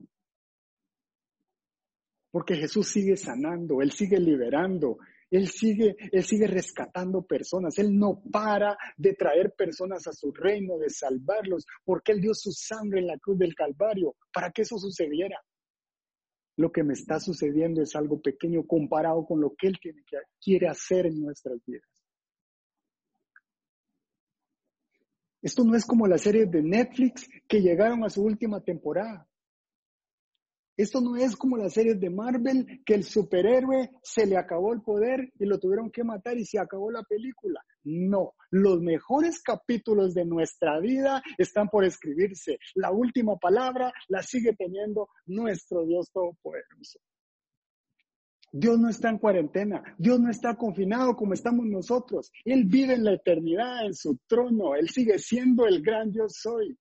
[2.31, 4.97] Porque Jesús sigue sanando, Él sigue liberando,
[5.35, 7.77] él sigue, él sigue rescatando personas.
[7.77, 12.51] Él no para de traer personas a su reino, de salvarlos, porque Él dio su
[12.51, 15.37] sangre en la cruz del Calvario para que eso sucediera.
[16.57, 20.17] Lo que me está sucediendo es algo pequeño comparado con lo que Él tiene que,
[20.41, 21.83] quiere hacer en nuestras vidas.
[25.41, 29.27] Esto no es como las series de Netflix que llegaron a su última temporada.
[30.77, 34.81] Esto no es como las series de Marvel, que el superhéroe se le acabó el
[34.81, 37.61] poder y lo tuvieron que matar y se acabó la película.
[37.83, 42.59] No, los mejores capítulos de nuestra vida están por escribirse.
[42.73, 46.99] La última palabra la sigue teniendo nuestro Dios Todopoderoso.
[48.51, 52.31] Dios no está en cuarentena, Dios no está confinado como estamos nosotros.
[52.45, 56.77] Él vive en la eternidad, en su trono, Él sigue siendo el gran yo soy.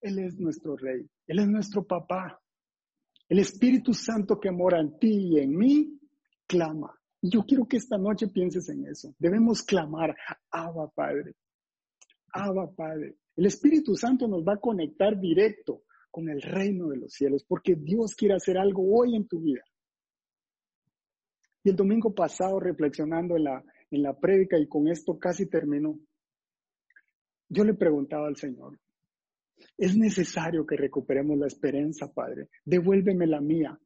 [0.00, 2.40] Él es nuestro rey, Él es nuestro papá.
[3.30, 6.00] El Espíritu Santo que mora en ti y en mí,
[6.48, 6.92] clama.
[7.22, 9.14] yo quiero que esta noche pienses en eso.
[9.20, 10.16] Debemos clamar,
[10.50, 11.36] Abba Padre,
[12.32, 13.18] Abba Padre.
[13.36, 17.76] El Espíritu Santo nos va a conectar directo con el reino de los cielos, porque
[17.76, 19.62] Dios quiere hacer algo hoy en tu vida.
[21.62, 26.00] Y el domingo pasado, reflexionando en la, en la prédica, y con esto casi terminó,
[27.48, 28.76] yo le preguntaba al Señor,
[29.76, 32.48] es necesario que recuperemos la esperanza, Padre.
[32.64, 33.78] Devuélveme la mía.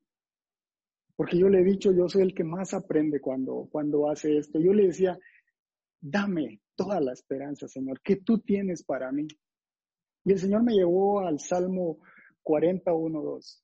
[1.16, 4.58] Porque yo le he dicho, yo soy el que más aprende cuando, cuando hace esto.
[4.58, 5.16] Yo le decía,
[6.00, 9.28] dame toda la esperanza, Señor, que tú tienes para mí.
[10.24, 11.98] Y el Señor me llevó al Salmo
[12.42, 13.62] 41.2.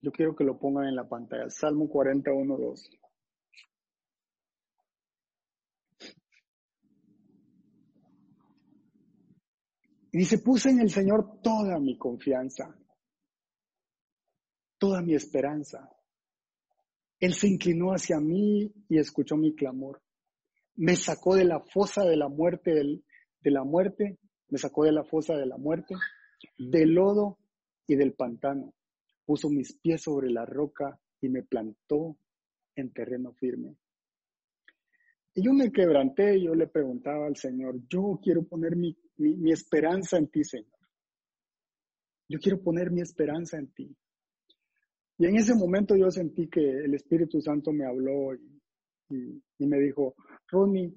[0.00, 1.50] Yo quiero que lo pongan en la pantalla.
[1.50, 2.97] Salmo 41.2.
[10.18, 12.76] Y dice, puse en el Señor toda mi confianza,
[14.76, 15.88] toda mi esperanza.
[17.20, 20.02] Él se inclinó hacia mí y escuchó mi clamor.
[20.74, 25.04] Me sacó de la fosa de la muerte, de la muerte, me sacó de la
[25.04, 25.94] fosa de la muerte,
[26.58, 27.38] del lodo
[27.86, 28.74] y del pantano.
[29.24, 32.16] Puso mis pies sobre la roca y me plantó
[32.74, 33.76] en terreno firme.
[35.38, 39.52] Y yo me quebranté y yo le preguntaba al Señor, yo quiero poner mi mi,
[39.52, 40.78] esperanza en ti, Señor.
[42.28, 43.96] Yo quiero poner mi esperanza en ti.
[45.18, 48.34] Y en ese momento yo sentí que el Espíritu Santo me habló
[49.10, 50.14] y, y, me dijo,
[50.48, 50.94] Ronnie,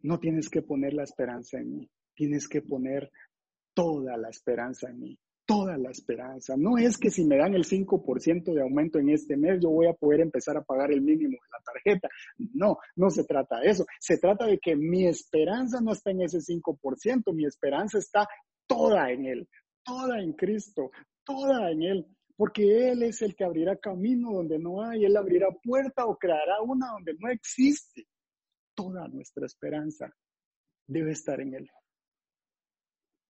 [0.00, 3.10] no tienes que poner la esperanza en mí, tienes que poner
[3.74, 6.56] toda la esperanza en mí toda la esperanza.
[6.56, 9.86] No es que si me dan el 5% de aumento en este mes, yo voy
[9.86, 12.08] a poder empezar a pagar el mínimo de la tarjeta.
[12.54, 13.86] No, no se trata de eso.
[14.00, 18.26] Se trata de que mi esperanza no está en ese 5%, mi esperanza está
[18.66, 19.48] toda en Él,
[19.84, 20.90] toda en Cristo,
[21.24, 22.06] toda en Él.
[22.36, 26.62] Porque Él es el que abrirá camino donde no hay, Él abrirá puerta o creará
[26.62, 28.06] una donde no existe.
[28.74, 30.12] Toda nuestra esperanza
[30.86, 31.70] debe estar en Él.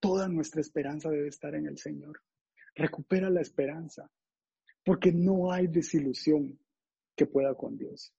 [0.04, 2.20] Toda nuestra esperanza debe estar en el Señor.
[2.74, 4.10] Recupera la esperanza,
[4.84, 6.60] porque no hay desilusión
[7.16, 8.12] que pueda con Dios.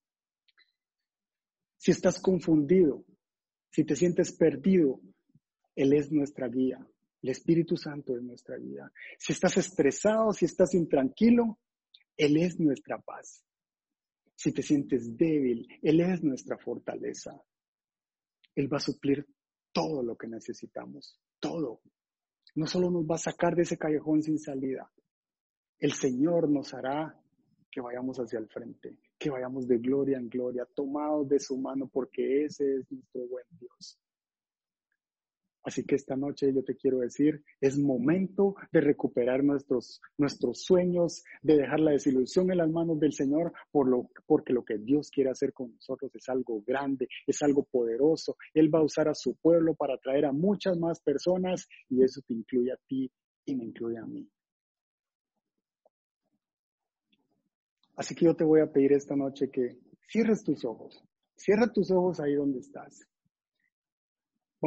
[1.77, 3.05] Si estás confundido,
[3.69, 4.99] si te sientes perdido,
[5.75, 6.83] Él es nuestra guía.
[7.21, 8.91] El Espíritu Santo es nuestra guía.
[9.19, 11.59] Si estás estresado, si estás intranquilo,
[12.17, 13.45] Él es nuestra paz.
[14.33, 17.39] Si te sientes débil, Él es nuestra fortaleza.
[18.55, 19.27] Él va a suplir
[19.71, 21.81] todo lo que necesitamos todo.
[22.55, 24.89] No solo nos va a sacar de ese callejón sin salida,
[25.79, 27.19] el Señor nos hará
[27.69, 31.89] que vayamos hacia el frente, que vayamos de gloria en gloria, tomados de su mano,
[31.91, 33.99] porque ese es nuestro buen Dios.
[35.65, 41.23] Así que esta noche yo te quiero decir, es momento de recuperar nuestros, nuestros sueños,
[41.41, 45.09] de dejar la desilusión en las manos del Señor, por lo, porque lo que Dios
[45.09, 48.37] quiere hacer con nosotros es algo grande, es algo poderoso.
[48.53, 52.21] Él va a usar a su pueblo para traer a muchas más personas y eso
[52.27, 53.11] te incluye a ti
[53.45, 54.29] y me incluye a mí.
[57.95, 61.03] Así que yo te voy a pedir esta noche que cierres tus ojos.
[61.35, 63.07] Cierra tus ojos ahí donde estás.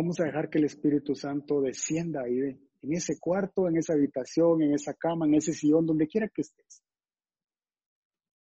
[0.01, 4.63] Vamos a dejar que el Espíritu Santo descienda ahí, en ese cuarto, en esa habitación,
[4.63, 6.85] en esa cama, en ese sillón, donde quiera que estés.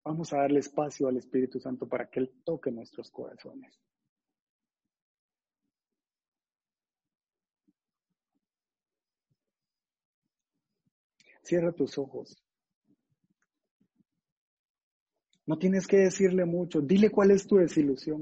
[0.04, 3.76] Vamos a darle espacio al Espíritu Santo para que Él toque nuestros corazones.
[11.42, 12.40] Cierra tus ojos.
[15.44, 16.80] No tienes que decirle mucho.
[16.80, 18.16] Dile cuál es tu desilusión.